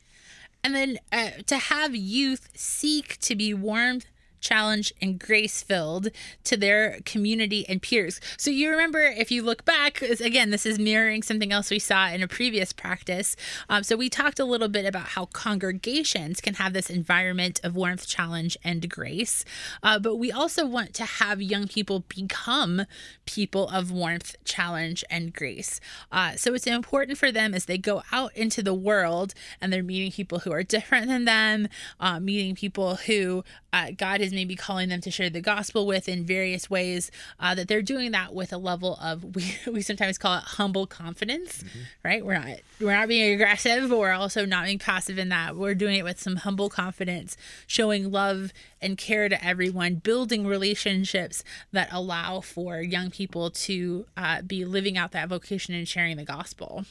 And 0.64 0.74
then 0.74 0.98
uh, 1.12 1.30
to 1.46 1.58
have 1.58 1.94
youth 1.94 2.48
seek 2.56 3.18
to 3.20 3.36
be 3.36 3.54
warmed 3.54 4.06
challenge, 4.46 4.92
and 5.02 5.18
grace 5.18 5.62
filled 5.62 6.08
to 6.44 6.56
their 6.56 7.00
community 7.04 7.68
and 7.68 7.82
peers. 7.82 8.20
So 8.38 8.50
you 8.50 8.70
remember, 8.70 9.00
if 9.00 9.30
you 9.30 9.42
look 9.42 9.64
back, 9.64 10.00
again, 10.02 10.50
this 10.50 10.64
is 10.64 10.78
mirroring 10.78 11.22
something 11.22 11.52
else 11.52 11.70
we 11.70 11.78
saw 11.80 12.08
in 12.08 12.22
a 12.22 12.28
previous 12.28 12.72
practice. 12.72 13.34
Um, 13.68 13.82
so 13.82 13.96
we 13.96 14.08
talked 14.08 14.38
a 14.38 14.44
little 14.44 14.68
bit 14.68 14.86
about 14.86 15.08
how 15.08 15.26
congregations 15.26 16.40
can 16.40 16.54
have 16.54 16.72
this 16.72 16.88
environment 16.88 17.60
of 17.64 17.74
warmth, 17.74 18.06
challenge, 18.06 18.56
and 18.62 18.88
grace. 18.88 19.44
Uh, 19.82 19.98
but 19.98 20.16
we 20.16 20.30
also 20.30 20.64
want 20.64 20.94
to 20.94 21.04
have 21.04 21.42
young 21.42 21.66
people 21.66 22.04
become 22.08 22.82
people 23.24 23.68
of 23.68 23.90
warmth, 23.90 24.36
challenge, 24.44 25.04
and 25.10 25.32
grace. 25.32 25.80
Uh, 26.12 26.32
so 26.36 26.54
it's 26.54 26.66
important 26.66 27.18
for 27.18 27.32
them 27.32 27.52
as 27.52 27.64
they 27.64 27.78
go 27.78 28.02
out 28.12 28.34
into 28.36 28.62
the 28.62 28.74
world 28.74 29.34
and 29.60 29.72
they're 29.72 29.82
meeting 29.82 30.12
people 30.12 30.40
who 30.40 30.52
are 30.52 30.62
different 30.76 31.08
than 31.08 31.24
them, 31.24 31.68
uh, 31.98 32.20
meeting 32.20 32.54
people 32.54 32.96
who 32.96 33.42
uh, 33.72 33.90
God 33.96 34.20
is 34.20 34.32
maybe 34.36 34.54
calling 34.54 34.88
them 34.88 35.00
to 35.00 35.10
share 35.10 35.28
the 35.28 35.40
gospel 35.40 35.86
with 35.86 36.08
in 36.08 36.24
various 36.24 36.70
ways, 36.70 37.10
uh, 37.40 37.54
that 37.54 37.66
they're 37.66 37.82
doing 37.82 38.12
that 38.12 38.32
with 38.32 38.52
a 38.52 38.58
level 38.58 38.96
of 39.02 39.25
we, 39.34 39.56
we 39.66 39.82
sometimes 39.82 40.18
call 40.18 40.38
it 40.38 40.44
humble 40.44 40.86
confidence, 40.86 41.62
mm-hmm. 41.62 41.78
right? 42.04 42.25
We're 42.25 42.38
not 42.38 42.58
we're 42.80 42.92
not 42.92 43.08
being 43.08 43.34
aggressive, 43.34 43.88
but 43.88 43.99
we're 43.99 44.12
also 44.12 44.44
not 44.44 44.66
being 44.66 44.78
passive 44.78 45.18
in 45.18 45.30
that. 45.30 45.56
We're 45.56 45.75
doing 45.75 45.96
it 45.96 46.04
with 46.04 46.20
some 46.20 46.36
humble 46.36 46.68
confidence, 46.68 47.36
showing 47.66 48.12
love 48.12 48.52
and 48.80 48.96
care 48.96 49.28
to 49.28 49.44
everyone, 49.44 49.96
building 49.96 50.46
relationships 50.46 51.42
that 51.72 51.88
allow 51.90 52.40
for 52.40 52.80
young 52.80 53.10
people 53.10 53.50
to 53.50 54.06
uh, 54.16 54.42
be 54.42 54.64
living 54.64 54.96
out 54.96 55.12
that 55.12 55.28
vocation 55.28 55.75
and 55.75 55.88
sharing 55.88 56.16
the 56.16 56.25
gospel. 56.25 56.84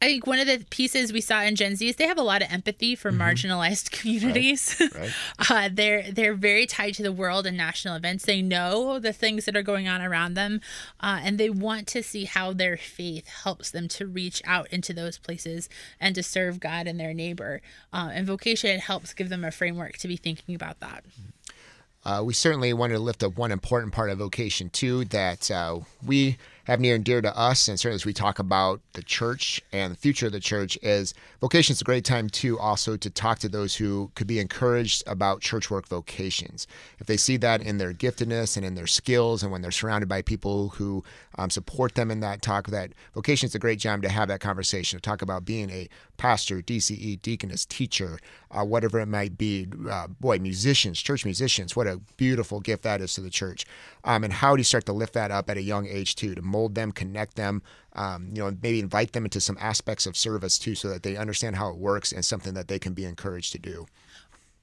I 0.00 0.06
think 0.06 0.26
one 0.28 0.38
of 0.38 0.46
the 0.46 0.64
pieces 0.70 1.12
we 1.12 1.20
saw 1.20 1.42
in 1.42 1.56
Gen 1.56 1.74
Z 1.74 1.88
is 1.88 1.96
they 1.96 2.06
have 2.06 2.18
a 2.18 2.22
lot 2.22 2.40
of 2.40 2.52
empathy 2.52 2.94
for 2.94 3.10
mm-hmm. 3.10 3.20
marginalized 3.20 3.90
communities. 3.98 4.76
Right. 4.80 4.94
Right. 4.94 5.12
uh, 5.50 5.68
they're 5.72 6.10
they're 6.12 6.34
very 6.34 6.66
tied 6.66 6.94
to 6.94 7.02
the 7.02 7.12
world 7.12 7.46
and 7.46 7.56
national 7.56 7.96
events. 7.96 8.24
They 8.24 8.40
know 8.40 9.00
the 9.00 9.12
things 9.12 9.44
that 9.46 9.56
are 9.56 9.62
going 9.62 9.88
on 9.88 10.00
around 10.00 10.34
them, 10.34 10.60
uh, 11.00 11.20
and 11.22 11.38
they 11.38 11.50
want 11.50 11.88
to 11.88 12.02
see 12.02 12.24
how 12.24 12.52
their 12.52 12.76
faith 12.76 13.26
helps 13.26 13.70
them 13.70 13.88
to 13.88 14.06
reach 14.06 14.40
out 14.44 14.68
into 14.68 14.92
those 14.92 15.18
places 15.18 15.68
and 16.00 16.14
to 16.14 16.22
serve 16.22 16.60
God 16.60 16.86
and 16.86 17.00
their 17.00 17.14
neighbor. 17.14 17.60
Uh, 17.92 18.10
and 18.12 18.26
vocation 18.26 18.78
helps 18.78 19.12
give 19.12 19.28
them 19.28 19.44
a 19.44 19.50
framework 19.50 19.96
to 19.98 20.08
be 20.08 20.16
thinking 20.16 20.54
about 20.54 20.78
that. 20.80 21.04
Uh, 22.04 22.22
we 22.24 22.32
certainly 22.32 22.72
wanted 22.72 22.94
to 22.94 23.00
lift 23.00 23.22
up 23.22 23.36
one 23.36 23.50
important 23.50 23.92
part 23.92 24.10
of 24.10 24.18
vocation 24.18 24.70
too 24.70 25.04
that 25.06 25.50
uh, 25.50 25.80
we 26.06 26.38
have 26.68 26.80
near 26.80 26.94
and 26.94 27.04
dear 27.04 27.22
to 27.22 27.36
us, 27.36 27.66
and 27.66 27.80
certainly 27.80 27.94
as 27.94 28.04
we 28.04 28.12
talk 28.12 28.38
about 28.38 28.80
the 28.92 29.02
church 29.02 29.60
and 29.72 29.92
the 29.92 29.96
future 29.96 30.26
of 30.26 30.32
the 30.32 30.40
church, 30.40 30.78
is 30.82 31.14
vocation 31.40 31.72
is 31.72 31.80
a 31.80 31.84
great 31.84 32.04
time 32.04 32.28
too 32.28 32.58
also 32.58 32.94
to 32.94 33.08
talk 33.08 33.38
to 33.38 33.48
those 33.48 33.76
who 33.76 34.10
could 34.14 34.26
be 34.26 34.38
encouraged 34.38 35.02
about 35.06 35.40
church 35.40 35.70
work 35.70 35.88
vocations. 35.88 36.66
If 36.98 37.06
they 37.06 37.16
see 37.16 37.38
that 37.38 37.62
in 37.62 37.78
their 37.78 37.94
giftedness 37.94 38.56
and 38.56 38.66
in 38.66 38.74
their 38.74 38.86
skills, 38.86 39.42
and 39.42 39.50
when 39.50 39.62
they're 39.62 39.70
surrounded 39.70 40.10
by 40.10 40.20
people 40.20 40.68
who 40.68 41.02
um, 41.38 41.48
support 41.48 41.94
them 41.94 42.10
in 42.10 42.20
that 42.20 42.42
talk, 42.42 42.66
that 42.66 42.92
vocation 43.14 43.46
is 43.46 43.54
a 43.54 43.58
great 43.58 43.80
time 43.80 44.02
to 44.02 44.10
have 44.10 44.28
that 44.28 44.40
conversation, 44.40 44.98
to 44.98 45.02
talk 45.02 45.22
about 45.22 45.46
being 45.46 45.70
a 45.70 45.88
pastor, 46.18 46.60
DCE, 46.60 47.22
deaconess, 47.22 47.64
teacher, 47.64 48.18
uh, 48.50 48.64
whatever 48.64 49.00
it 49.00 49.06
might 49.06 49.38
be. 49.38 49.66
Uh, 49.88 50.08
boy, 50.08 50.38
musicians, 50.38 51.00
church 51.00 51.24
musicians, 51.24 51.74
what 51.74 51.86
a 51.86 51.98
beautiful 52.18 52.60
gift 52.60 52.82
that 52.82 53.00
is 53.00 53.14
to 53.14 53.22
the 53.22 53.30
church. 53.30 53.64
Um, 54.04 54.24
and 54.24 54.32
how 54.32 54.54
do 54.54 54.60
you 54.60 54.64
start 54.64 54.84
to 54.86 54.92
lift 54.92 55.14
that 55.14 55.30
up 55.30 55.48
at 55.48 55.56
a 55.56 55.62
young 55.62 55.86
age 55.86 56.14
too, 56.16 56.34
to 56.34 56.42
mold 56.42 56.74
them, 56.74 56.92
connect 56.92 57.36
them, 57.36 57.62
um, 57.94 58.28
you 58.34 58.42
know, 58.42 58.54
maybe 58.62 58.80
invite 58.80 59.12
them 59.12 59.24
into 59.24 59.40
some 59.40 59.56
aspects 59.60 60.06
of 60.06 60.16
service 60.16 60.58
too, 60.58 60.74
so 60.74 60.88
that 60.88 61.02
they 61.02 61.16
understand 61.16 61.56
how 61.56 61.70
it 61.70 61.76
works 61.76 62.12
and 62.12 62.24
something 62.24 62.54
that 62.54 62.68
they 62.68 62.78
can 62.78 62.92
be 62.92 63.04
encouraged 63.04 63.52
to 63.52 63.58
do. 63.58 63.86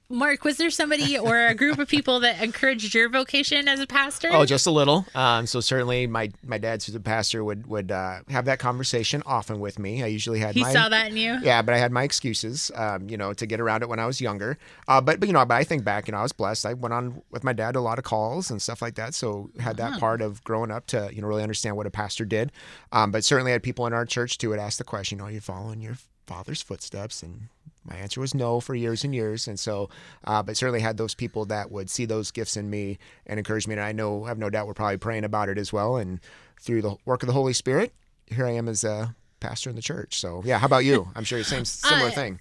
Mark, 0.08 0.44
was 0.44 0.56
there 0.56 0.70
somebody 0.70 1.18
or 1.18 1.46
a 1.46 1.54
group 1.54 1.78
of 1.78 1.88
people 1.88 2.20
that 2.20 2.40
encouraged 2.40 2.94
your 2.94 3.08
vocation 3.08 3.66
as 3.66 3.80
a 3.80 3.86
pastor? 3.88 4.28
Oh, 4.30 4.44
just 4.44 4.66
a 4.66 4.70
little. 4.70 5.04
Um, 5.16 5.46
so 5.46 5.60
certainly, 5.60 6.06
my 6.06 6.30
my 6.44 6.58
dad, 6.58 6.82
who's 6.82 6.94
a 6.94 7.00
pastor, 7.00 7.42
would 7.42 7.66
would 7.66 7.90
uh, 7.90 8.20
have 8.28 8.44
that 8.44 8.60
conversation 8.60 9.22
often 9.26 9.58
with 9.58 9.80
me. 9.80 10.04
I 10.04 10.06
usually 10.06 10.38
had. 10.38 10.54
He 10.54 10.60
my, 10.60 10.72
saw 10.72 10.88
that 10.88 11.10
in 11.10 11.16
you. 11.16 11.38
Yeah, 11.42 11.60
but 11.62 11.74
I 11.74 11.78
had 11.78 11.90
my 11.90 12.04
excuses, 12.04 12.70
um, 12.76 13.10
you 13.10 13.16
know, 13.16 13.32
to 13.32 13.46
get 13.46 13.60
around 13.60 13.82
it 13.82 13.88
when 13.88 13.98
I 13.98 14.06
was 14.06 14.20
younger. 14.20 14.58
Uh, 14.86 15.00
but 15.00 15.18
but 15.18 15.28
you 15.28 15.32
know, 15.32 15.44
but 15.44 15.54
I 15.54 15.64
think 15.64 15.82
back, 15.82 16.06
you 16.06 16.12
know, 16.12 16.18
I 16.18 16.22
was 16.22 16.32
blessed. 16.32 16.66
I 16.66 16.74
went 16.74 16.94
on 16.94 17.22
with 17.32 17.42
my 17.42 17.52
dad 17.52 17.74
a 17.74 17.80
lot 17.80 17.98
of 17.98 18.04
calls 18.04 18.50
and 18.50 18.62
stuff 18.62 18.80
like 18.80 18.94
that. 18.94 19.12
So 19.12 19.50
had 19.58 19.76
that 19.78 19.98
part 19.98 20.22
of 20.22 20.42
growing 20.44 20.70
up 20.70 20.86
to 20.88 21.10
you 21.12 21.20
know 21.20 21.26
really 21.26 21.42
understand 21.42 21.76
what 21.76 21.86
a 21.86 21.90
pastor 21.90 22.24
did. 22.24 22.52
Um, 22.92 23.10
but 23.10 23.24
certainly 23.24 23.50
had 23.50 23.62
people 23.62 23.86
in 23.86 23.92
our 23.92 24.06
church 24.06 24.38
too 24.38 24.50
would 24.50 24.60
ask 24.60 24.78
the 24.78 24.84
question, 24.84 25.20
are 25.20 25.32
you 25.32 25.40
following 25.40 25.80
your 25.80 25.96
father's 26.26 26.62
footsteps 26.62 27.22
and 27.22 27.48
my 27.84 27.96
answer 27.96 28.20
was 28.20 28.34
no 28.34 28.58
for 28.58 28.74
years 28.74 29.04
and 29.04 29.14
years. 29.14 29.46
And 29.46 29.58
so 29.58 29.88
uh, 30.24 30.42
but 30.42 30.56
certainly 30.56 30.80
had 30.80 30.96
those 30.96 31.14
people 31.14 31.44
that 31.46 31.70
would 31.70 31.88
see 31.88 32.04
those 32.04 32.30
gifts 32.32 32.56
in 32.56 32.68
me 32.68 32.98
and 33.26 33.38
encourage 33.38 33.66
me. 33.68 33.74
And 33.74 33.82
i 33.82 33.92
know 33.92 34.24
have 34.24 34.38
no 34.38 34.50
doubt 34.50 34.66
we're 34.66 34.74
probably 34.74 34.96
praying 34.96 35.24
about 35.24 35.48
it 35.48 35.58
as 35.58 35.72
well. 35.72 35.96
And 35.96 36.20
through 36.60 36.82
the 36.82 36.96
work 37.04 37.22
of 37.22 37.26
the 37.26 37.32
holy 37.32 37.52
spirit 37.52 37.92
here 38.26 38.46
i 38.46 38.50
am 38.50 38.66
as 38.68 38.82
a 38.82 39.14
pastor 39.38 39.70
in 39.70 39.76
the 39.76 39.82
church. 39.82 40.18
So 40.18 40.42
yeah 40.44 40.58
how 40.58 40.66
about 40.66 40.84
you? 40.84 41.08
I'm 41.14 41.24
sure 41.24 41.38
you 41.38 41.44
same 41.44 41.64
similar 41.64 42.10
thing 42.10 42.40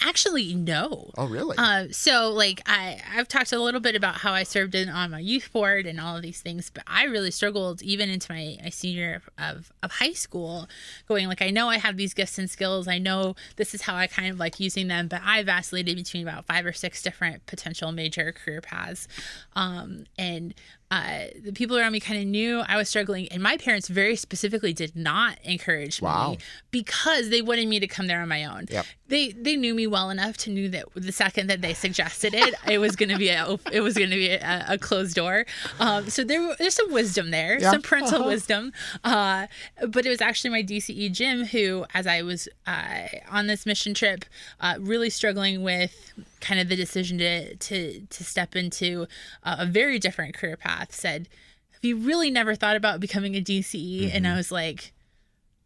Actually, 0.00 0.54
no. 0.54 1.10
Oh, 1.18 1.26
really? 1.26 1.54
Uh, 1.58 1.88
so, 1.90 2.30
like, 2.30 2.62
I 2.64 2.98
I've 3.14 3.28
talked 3.28 3.52
a 3.52 3.58
little 3.58 3.80
bit 3.80 3.94
about 3.94 4.16
how 4.16 4.32
I 4.32 4.42
served 4.42 4.74
in 4.74 4.88
on 4.88 5.10
my 5.10 5.18
youth 5.18 5.52
board 5.52 5.84
and 5.84 6.00
all 6.00 6.16
of 6.16 6.22
these 6.22 6.40
things, 6.40 6.70
but 6.70 6.82
I 6.86 7.04
really 7.04 7.30
struggled 7.30 7.82
even 7.82 8.08
into 8.08 8.32
my, 8.32 8.56
my 8.62 8.70
senior 8.70 9.20
of 9.38 9.70
of 9.82 9.90
high 9.92 10.14
school, 10.14 10.66
going 11.08 11.28
like 11.28 11.42
I 11.42 11.50
know 11.50 11.68
I 11.68 11.76
have 11.76 11.98
these 11.98 12.14
gifts 12.14 12.38
and 12.38 12.48
skills. 12.50 12.88
I 12.88 12.96
know 12.96 13.36
this 13.56 13.74
is 13.74 13.82
how 13.82 13.94
I 13.94 14.06
kind 14.06 14.30
of 14.30 14.38
like 14.38 14.58
using 14.58 14.88
them, 14.88 15.08
but 15.08 15.20
I 15.22 15.42
vacillated 15.42 15.94
between 15.96 16.26
about 16.26 16.46
five 16.46 16.64
or 16.64 16.72
six 16.72 17.02
different 17.02 17.44
potential 17.44 17.92
major 17.92 18.32
career 18.32 18.62
paths, 18.62 19.08
um, 19.54 20.04
and 20.18 20.54
uh, 20.90 21.24
the 21.42 21.52
people 21.52 21.76
around 21.76 21.92
me 21.92 21.98
kind 22.00 22.20
of 22.20 22.26
knew 22.26 22.60
I 22.60 22.76
was 22.76 22.88
struggling, 22.88 23.26
and 23.32 23.42
my 23.42 23.56
parents 23.56 23.88
very 23.88 24.14
specifically 24.16 24.72
did 24.72 24.94
not 24.94 25.38
encourage 25.42 26.00
Wow. 26.00 26.30
me 26.32 26.38
because 26.70 27.30
they 27.30 27.42
wanted 27.42 27.66
me 27.68 27.80
to 27.80 27.88
come 27.88 28.06
there 28.06 28.20
on 28.20 28.28
my 28.28 28.44
own. 28.44 28.66
Yep. 28.70 28.86
They 29.08 29.30
they 29.32 29.56
knew 29.56 29.74
me 29.74 29.86
well 29.86 30.10
enough 30.10 30.36
to 30.38 30.50
knew 30.50 30.68
that 30.70 30.84
the 30.94 31.12
second 31.12 31.48
that 31.48 31.60
they 31.60 31.74
suggested 31.74 32.34
it, 32.34 32.54
it 32.68 32.78
was 32.78 32.94
going 32.96 33.08
to 33.08 33.18
be 33.18 33.28
a 33.30 33.58
it 33.72 33.80
was 33.80 33.94
going 33.94 34.10
to 34.10 34.16
be 34.16 34.30
a, 34.30 34.64
a 34.68 34.78
closed 34.78 35.16
door. 35.16 35.44
Um, 35.80 36.08
so 36.08 36.22
there 36.24 36.54
there's 36.58 36.74
some 36.74 36.92
wisdom 36.92 37.30
there, 37.30 37.58
Yeah. 37.60 37.72
some 37.72 37.82
parental 37.82 38.20
Uh-huh. 38.20 38.28
wisdom. 38.28 38.72
Uh, 39.04 39.46
but 39.88 40.06
it 40.06 40.08
was 40.08 40.20
actually 40.20 40.50
my 40.50 40.62
DCE 40.62 41.10
Jim 41.12 41.44
who, 41.46 41.84
as 41.94 42.06
I 42.06 42.22
was 42.22 42.48
uh, 42.66 43.06
on 43.30 43.46
this 43.48 43.66
mission 43.66 43.92
trip, 43.94 44.24
uh, 44.60 44.74
really 44.80 45.10
struggling 45.10 45.62
with 45.62 46.12
kind 46.40 46.60
of 46.60 46.68
the 46.68 46.76
decision 46.76 47.18
to 47.18 47.56
to 47.56 48.06
to 48.08 48.24
step 48.24 48.56
into 48.56 49.06
uh, 49.42 49.56
a 49.60 49.66
very 49.66 49.98
different 49.98 50.34
career 50.34 50.56
path, 50.56 50.94
said, 50.94 51.28
"Have 51.72 51.84
you 51.84 51.96
really 51.96 52.30
never 52.30 52.54
thought 52.54 52.76
about 52.76 53.00
becoming 53.00 53.34
a 53.34 53.40
DCE?" 53.40 54.14
And 54.14 54.26
I 54.26 54.36
was 54.36 54.52
like, 54.52 54.92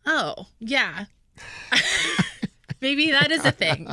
"Oh, 0.07 0.47
yeah." 0.59 1.07
Maybe 2.81 3.11
that 3.11 3.31
is 3.31 3.45
a 3.45 3.53
thing. 3.53 3.87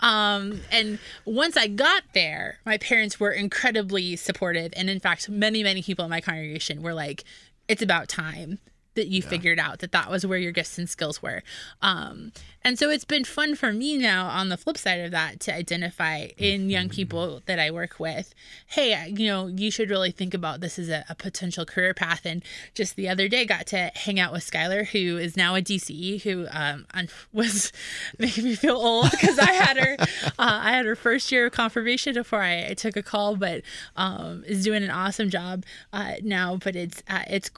Um, 0.00 0.60
and 0.72 0.98
once 1.24 1.56
I 1.56 1.68
got 1.68 2.02
there, 2.14 2.58
my 2.66 2.78
parents 2.78 3.20
were 3.20 3.30
incredibly 3.30 4.16
supportive. 4.16 4.72
And 4.76 4.90
in 4.90 4.98
fact, 4.98 5.28
many, 5.28 5.62
many 5.62 5.82
people 5.82 6.04
in 6.04 6.10
my 6.10 6.20
congregation 6.20 6.82
were 6.82 6.94
like, 6.94 7.22
it's 7.68 7.80
about 7.82 8.08
time 8.08 8.58
that 8.94 9.08
you 9.08 9.22
figured 9.22 9.58
out 9.58 9.80
that 9.80 9.92
that 9.92 10.10
was 10.10 10.26
where 10.26 10.38
your 10.38 10.52
gifts 10.52 10.78
and 10.78 10.88
skills 10.88 11.22
were. 11.22 11.42
Um, 11.82 12.32
and 12.64 12.78
so 12.78 12.88
it's 12.88 13.04
been 13.04 13.24
fun 13.24 13.54
for 13.54 13.72
me 13.72 13.98
now 13.98 14.26
on 14.26 14.48
the 14.48 14.56
flip 14.56 14.78
side 14.78 15.00
of 15.00 15.10
that 15.10 15.38
to 15.40 15.54
identify 15.54 16.28
in 16.38 16.70
young 16.70 16.88
people 16.88 17.42
that 17.44 17.58
I 17.58 17.70
work 17.70 18.00
with, 18.00 18.34
hey, 18.68 19.06
you 19.14 19.26
know, 19.26 19.48
you 19.48 19.70
should 19.70 19.90
really 19.90 20.10
think 20.10 20.32
about 20.32 20.60
this 20.60 20.78
as 20.78 20.88
a, 20.88 21.04
a 21.10 21.14
potential 21.14 21.66
career 21.66 21.92
path. 21.92 22.22
And 22.24 22.42
just 22.74 22.96
the 22.96 23.06
other 23.08 23.28
day, 23.28 23.44
got 23.44 23.66
to 23.68 23.90
hang 23.94 24.18
out 24.18 24.32
with 24.32 24.50
Skylar, 24.50 24.86
who 24.86 25.18
is 25.18 25.36
now 25.36 25.54
a 25.54 25.60
DCE, 25.60 26.22
who 26.22 26.46
um, 26.50 26.86
was 27.32 27.70
making 28.18 28.44
me 28.44 28.54
feel 28.54 28.76
old 28.76 29.10
because 29.10 29.38
I 29.38 29.52
had 29.52 29.76
her, 29.76 29.96
uh, 30.00 30.32
I 30.38 30.70
had 30.70 30.86
her 30.86 30.96
first 30.96 31.30
year 31.30 31.46
of 31.46 31.52
confirmation 31.52 32.14
before 32.14 32.40
I, 32.40 32.68
I 32.70 32.74
took 32.74 32.96
a 32.96 33.02
call, 33.02 33.36
but 33.36 33.60
um, 33.96 34.42
is 34.46 34.64
doing 34.64 34.82
an 34.82 34.90
awesome 34.90 35.28
job 35.28 35.64
uh, 35.92 36.14
now. 36.22 36.56
But 36.56 36.76
it's 36.76 37.02
uh, 37.08 37.24
it's 37.28 37.50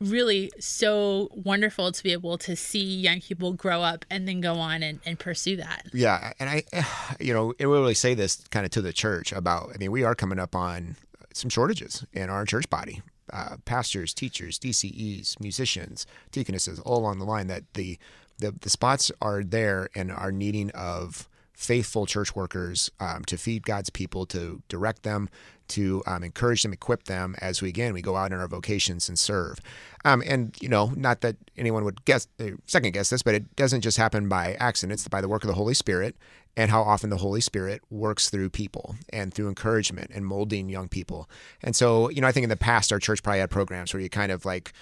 really 0.00 0.50
so 0.58 1.30
wonderful 1.32 1.92
to 1.92 2.02
be 2.02 2.12
able 2.12 2.36
to 2.38 2.56
see 2.56 2.82
young 2.82 3.20
people 3.20 3.52
grow 3.52 3.82
up 3.82 4.04
and 4.10 4.26
then 4.26 4.40
go 4.40 4.49
on 4.56 4.82
and, 4.82 5.00
and 5.04 5.18
pursue 5.18 5.56
that. 5.56 5.86
Yeah, 5.92 6.32
and 6.38 6.48
I, 6.48 6.64
you 7.20 7.32
know, 7.32 7.54
it 7.58 7.66
really 7.66 7.94
say 7.94 8.14
this 8.14 8.36
kind 8.50 8.64
of 8.64 8.72
to 8.72 8.82
the 8.82 8.92
church 8.92 9.32
about. 9.32 9.70
I 9.74 9.78
mean, 9.78 9.92
we 9.92 10.04
are 10.04 10.14
coming 10.14 10.38
up 10.38 10.54
on 10.54 10.96
some 11.32 11.50
shortages 11.50 12.04
in 12.12 12.30
our 12.30 12.44
church 12.44 12.68
body. 12.70 13.02
Uh, 13.32 13.56
pastors, 13.64 14.12
teachers, 14.12 14.58
DCEs, 14.58 15.38
musicians, 15.38 16.04
deaconesses, 16.32 16.80
all 16.80 16.98
along 16.98 17.20
the 17.20 17.24
line. 17.24 17.46
That 17.46 17.62
the 17.74 17.98
the, 18.38 18.52
the 18.60 18.70
spots 18.70 19.12
are 19.22 19.44
there 19.44 19.88
and 19.94 20.10
are 20.10 20.32
needing 20.32 20.70
of 20.70 21.28
faithful 21.52 22.06
church 22.06 22.34
workers 22.34 22.90
um, 22.98 23.22
to 23.26 23.36
feed 23.36 23.62
God's 23.64 23.90
people, 23.90 24.26
to 24.26 24.62
direct 24.68 25.02
them, 25.02 25.28
to 25.70 26.02
um, 26.06 26.22
encourage 26.22 26.62
them, 26.62 26.72
equip 26.72 27.04
them 27.04 27.34
as 27.40 27.62
we 27.62 27.68
again 27.68 27.92
we 27.92 28.02
go 28.02 28.16
out 28.16 28.32
in 28.32 28.38
our 28.38 28.48
vocations 28.48 29.08
and 29.08 29.18
serve. 29.18 29.58
Um, 30.04 30.22
and 30.26 30.56
you 30.60 30.68
know, 30.68 30.92
not 30.96 31.20
that 31.22 31.36
anyone 31.56 31.84
would 31.84 32.04
guess 32.04 32.26
uh, 32.38 32.50
second 32.66 32.92
guess 32.92 33.10
this, 33.10 33.22
but 33.22 33.34
it 33.34 33.56
doesn't 33.56 33.80
just 33.80 33.96
happen 33.96 34.28
by 34.28 34.54
accident. 34.54 34.92
It's 34.92 35.08
by 35.08 35.20
the 35.20 35.28
work 35.28 35.44
of 35.44 35.48
the 35.48 35.54
Holy 35.54 35.74
Spirit 35.74 36.16
and 36.56 36.70
how 36.70 36.82
often 36.82 37.10
the 37.10 37.16
Holy 37.18 37.40
Spirit 37.40 37.80
works 37.90 38.28
through 38.28 38.50
people 38.50 38.96
and 39.12 39.32
through 39.32 39.48
encouragement 39.48 40.10
and 40.12 40.26
molding 40.26 40.68
young 40.68 40.88
people. 40.88 41.28
And 41.62 41.76
so, 41.76 42.10
you 42.10 42.20
know, 42.20 42.26
I 42.26 42.32
think 42.32 42.44
in 42.44 42.50
the 42.50 42.56
past 42.56 42.92
our 42.92 42.98
church 42.98 43.22
probably 43.22 43.40
had 43.40 43.50
programs 43.50 43.94
where 43.94 44.02
you 44.02 44.10
kind 44.10 44.32
of 44.32 44.44
like 44.44 44.72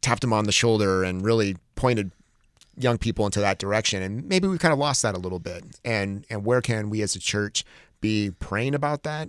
tapped 0.00 0.22
them 0.22 0.32
on 0.32 0.44
the 0.44 0.52
shoulder 0.52 1.04
and 1.04 1.24
really 1.24 1.56
pointed 1.76 2.12
young 2.76 2.98
people 2.98 3.26
into 3.26 3.40
that 3.40 3.58
direction 3.58 4.02
and 4.02 4.26
maybe 4.26 4.48
we've 4.48 4.58
kind 4.58 4.72
of 4.72 4.78
lost 4.78 5.02
that 5.02 5.14
a 5.14 5.18
little 5.18 5.38
bit 5.38 5.62
and 5.84 6.24
and 6.30 6.42
where 6.44 6.62
can 6.62 6.88
we 6.88 7.02
as 7.02 7.14
a 7.14 7.18
church 7.18 7.64
be 8.00 8.30
praying 8.40 8.74
about 8.74 9.02
that 9.02 9.28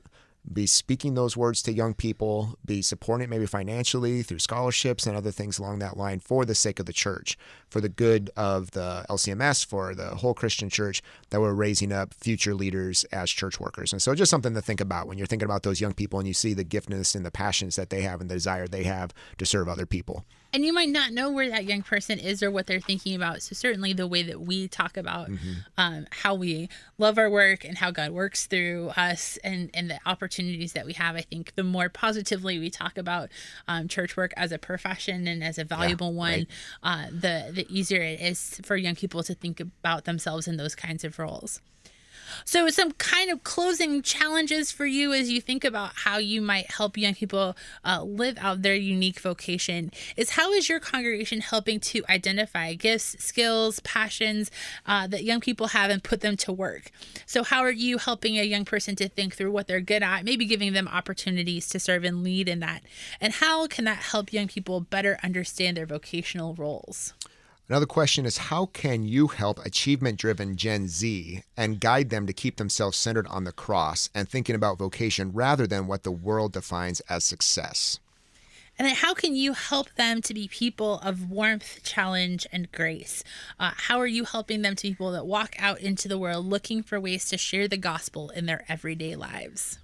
be 0.52 0.68
speaking 0.68 1.14
those 1.14 1.38
words 1.38 1.62
to 1.62 1.72
young 1.72 1.94
people 1.94 2.58
be 2.66 2.82
supporting 2.82 3.24
it 3.24 3.30
maybe 3.30 3.46
financially 3.46 4.22
through 4.22 4.40
scholarships 4.40 5.08
and 5.08 5.16
other 5.16 5.32
things 5.32 5.58
along 5.58 5.80
that 5.80 5.96
line 5.96 6.20
for 6.20 6.44
the 6.46 6.56
sake 6.56 6.80
of 6.80 6.86
the 6.86 6.94
church 6.94 7.38
for 7.70 7.80
the 7.80 7.90
good 7.90 8.30
of 8.36 8.72
the 8.72 9.06
LCMS 9.10 9.66
for 9.66 9.96
the 9.96 10.16
whole 10.16 10.34
Christian 10.34 10.70
church 10.70 11.02
that 11.30 11.40
we're 11.40 11.54
raising 11.54 11.92
up 11.92 12.14
future 12.14 12.54
leaders 12.54 13.04
as 13.06 13.32
church 13.32 13.60
workers. 13.60 13.94
And 13.94 14.02
so 14.02 14.14
just 14.14 14.30
something 14.30 14.54
to 14.54 14.62
think 14.62 14.82
about 14.82 15.08
when 15.08 15.18
you're 15.18 15.28
thinking 15.28 15.46
about 15.46 15.64
those 15.64 15.80
young 15.80 15.94
people 15.94 16.20
and 16.20 16.28
you 16.28 16.34
see 16.34 16.54
the 16.54 16.66
giftedness 16.66 17.16
and 17.16 17.26
the 17.26 17.32
passions 17.32 17.76
that 17.78 17.90
they 17.90 18.02
have 18.02 18.20
and 18.20 18.30
the 18.30 18.36
desire 18.36 18.68
they 18.68 18.84
have 18.84 19.14
to 19.38 19.46
serve 19.46 19.70
other 19.70 19.86
people 19.86 20.26
And 20.54 20.63
you 20.63 20.72
might 20.72 20.89
not 20.89 21.12
know 21.12 21.32
where 21.32 21.50
that 21.50 21.66
young 21.66 21.82
person 21.82 22.20
is 22.20 22.44
or 22.44 22.52
what 22.52 22.68
they're 22.68 22.80
thinking 22.80 23.16
about. 23.16 23.42
So, 23.42 23.56
certainly, 23.56 23.92
the 23.94 24.06
way 24.06 24.22
that 24.24 24.39
we 24.42 24.68
talk 24.68 24.98
about 24.98 25.30
um, 25.78 26.06
how 26.12 26.36
we 26.36 26.70
love 27.00 27.18
our 27.18 27.30
work 27.30 27.66
and 27.66 27.78
how 27.80 27.89
God 27.89 28.12
works 28.12 28.46
through 28.46 28.89
us 28.96 29.38
and, 29.44 29.72
and 29.74 29.89
the 29.89 30.00
opportunities 30.06 30.74
that 30.74 30.86
we 30.86 30.94
have, 30.94 31.16
I 31.16 31.22
think 31.22 31.56
the 31.56 31.63
more 31.63 31.89
positively 31.89 32.60
we 32.60 32.70
talk 32.70 32.98
about 33.00 33.30
um, 33.68 33.88
church 33.88 34.16
work 34.16 34.32
as 34.38 34.52
a 34.52 34.60
profession 34.60 35.28
and 35.28 35.44
as 35.44 35.58
a 35.58 35.63
valuable 35.63 36.13
one, 36.13 36.46
uh, 36.84 37.08
the, 37.10 37.50
the 37.52 37.66
easier 37.70 38.02
it 38.02 38.20
is 38.22 38.62
for 38.63 38.76
young 38.76 38.96
people 38.96 39.24
to 39.24 39.34
think 39.34 39.60
about 39.60 40.06
themselves 40.06 40.48
in 40.48 40.58
those 40.58 40.76
kinds 40.76 41.04
of 41.04 41.18
roles. 41.18 41.62
So, 42.46 42.70
some 42.70 42.92
kind 42.94 43.30
of 43.30 43.44
closing 43.44 44.02
challenges 44.02 44.72
for 44.72 44.86
you 44.86 45.14
as 45.14 45.32
you 45.32 45.42
think 45.42 45.64
about 45.64 45.92
how 45.96 46.18
you 46.18 46.42
might 46.42 46.72
help 46.72 46.98
young 46.98 47.14
people 47.14 47.56
uh, 47.86 48.04
live 48.04 48.38
out 48.40 48.62
their 48.62 48.76
unique 48.76 49.20
vocation 49.20 49.92
is 50.16 50.32
how 50.32 50.52
is 50.52 50.70
your 50.70 50.80
congregation 50.80 51.42
helping 51.42 51.80
to 51.80 52.04
identify 52.10 52.74
gifts, 52.74 53.16
skills, 53.24 53.80
passions 53.82 54.52
uh, 54.86 55.08
that 55.08 55.24
young 55.24 55.40
people 55.40 55.68
have 55.68 55.90
and 55.90 56.04
put 56.04 56.22
them 56.22 56.38
to 56.38 56.52
work? 56.52 56.92
So, 57.26 57.44
how 57.44 57.62
are 57.62 57.72
you 57.72 57.98
helping 57.98 58.38
a 58.38 58.44
young 58.44 58.66
person 58.66 58.96
to 58.98 59.10
think 59.10 59.36
through 59.36 59.52
what 59.52 59.68
they're 59.68 59.82
good 59.82 60.04
at, 60.04 60.26
maybe 60.26 60.46
giving 60.46 60.74
them 60.74 60.88
opportunities 60.88 61.68
to 61.70 61.80
serve 61.80 62.04
and 62.04 62.24
lead 62.24 62.48
in 62.48 62.60
that? 62.60 62.84
And 63.20 63.34
how 63.34 63.68
can 63.68 63.86
that 63.86 63.98
help 63.98 64.34
young 64.34 64.48
people 64.48 64.82
better 64.82 65.18
understand 65.24 65.78
their 65.78 65.86
vocational 65.86 66.54
roles? 66.56 67.14
Another 67.69 67.86
question 67.86 68.26
is 68.26 68.38
how 68.38 68.65
can 68.67 69.04
you 69.04 69.28
help 69.28 69.65
achievement 69.65 70.19
driven 70.19 70.58
Gen 70.58 70.89
Z 70.89 71.43
and 71.56 71.80
guide 71.80 72.10
them 72.10 72.28
to 72.28 72.34
keep 72.34 72.58
themselves 72.58 72.97
centered 72.97 73.26
on 73.28 73.45
the 73.45 73.54
cross 73.54 74.10
and 74.13 74.28
thinking 74.28 74.54
about 74.54 74.78
vocation 74.78 75.32
rather 75.32 75.65
than 75.65 75.88
what 75.88 76.04
the 76.04 76.12
world 76.12 76.52
defines 76.52 76.99
as 77.02 77.23
success? 77.23 77.99
And 78.78 78.88
then 78.88 78.95
how 78.95 79.13
can 79.13 79.36
you 79.36 79.54
help 79.54 79.93
them 79.95 80.21
to 80.23 80.34
be 80.34 80.47
people 80.47 80.99
of 80.99 81.30
warmth, 81.30 81.84
challenge, 81.84 82.45
and 82.52 82.71
grace? 82.71 83.23
Uh, 83.60 83.71
how 83.76 83.99
are 83.99 84.08
you 84.08 84.26
helping 84.26 84.62
them 84.62 84.76
to 84.76 84.84
be 84.84 84.89
people 84.89 85.12
that 85.12 85.26
walk 85.26 85.56
out 85.58 85.80
into 85.80 86.08
the 86.08 86.17
world 86.17 86.45
looking 86.45 86.84
for 86.84 86.99
ways 86.99 87.30
to 87.30 87.38
share 87.38 87.67
the 87.67 87.78
gospel 87.78 88.30
in 88.32 88.45
their 88.45 88.65
everyday 88.67 89.15
lives? 89.15 89.78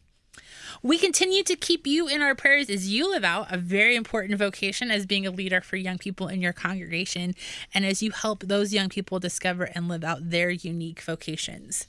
We 0.82 0.98
continue 0.98 1.44
to 1.44 1.56
keep 1.56 1.86
you 1.86 2.08
in 2.08 2.22
our 2.22 2.36
prayers 2.36 2.70
as 2.70 2.92
you 2.92 3.10
live 3.10 3.24
out 3.24 3.52
a 3.52 3.58
very 3.58 3.96
important 3.96 4.38
vocation 4.38 4.92
as 4.92 5.06
being 5.06 5.26
a 5.26 5.32
leader 5.32 5.62
for 5.62 5.76
young 5.76 5.98
people 5.98 6.28
in 6.28 6.42
your 6.42 6.54
congregation 6.54 7.36
and 7.74 7.86
as 7.86 8.02
you 8.02 8.12
help 8.12 8.42
those 8.42 8.74
young 8.74 8.90
people 8.90 9.20
discover 9.20 9.66
and 9.76 9.88
live 9.88 10.04
out 10.04 10.30
their 10.30 10.50
unique 10.50 11.02
vocations. 11.02 11.88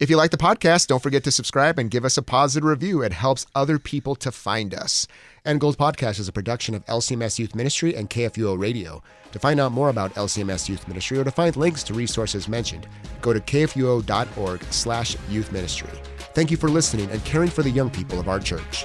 If 0.00 0.10
you 0.10 0.16
like 0.16 0.32
the 0.32 0.36
podcast, 0.36 0.88
don't 0.88 1.02
forget 1.02 1.22
to 1.22 1.30
subscribe 1.30 1.78
and 1.78 1.90
give 1.90 2.04
us 2.04 2.16
a 2.16 2.22
positive 2.22 2.68
review. 2.68 3.00
It 3.02 3.12
helps 3.12 3.46
other 3.54 3.78
people 3.78 4.16
to 4.16 4.32
find 4.32 4.74
us. 4.74 5.06
End 5.44 5.60
Goals 5.60 5.76
Podcast 5.76 6.18
is 6.18 6.26
a 6.26 6.32
production 6.32 6.74
of 6.74 6.84
LCMS 6.86 7.38
Youth 7.38 7.54
Ministry 7.54 7.94
and 7.94 8.10
KFUO 8.10 8.58
Radio. 8.58 9.02
To 9.30 9.38
find 9.38 9.60
out 9.60 9.72
more 9.72 9.90
about 9.90 10.14
LCMS 10.14 10.68
Youth 10.68 10.88
Ministry 10.88 11.18
or 11.18 11.24
to 11.24 11.30
find 11.30 11.54
links 11.56 11.84
to 11.84 11.94
resources 11.94 12.48
mentioned, 12.48 12.88
go 13.20 13.32
to 13.32 13.40
kfuo.org 13.40 14.64
slash 14.70 15.16
youth 15.28 15.52
ministry. 15.52 15.90
Thank 16.34 16.50
you 16.50 16.56
for 16.56 16.68
listening 16.68 17.08
and 17.12 17.24
caring 17.24 17.48
for 17.48 17.62
the 17.62 17.70
young 17.70 17.90
people 17.90 18.18
of 18.18 18.28
our 18.28 18.40
church. 18.40 18.84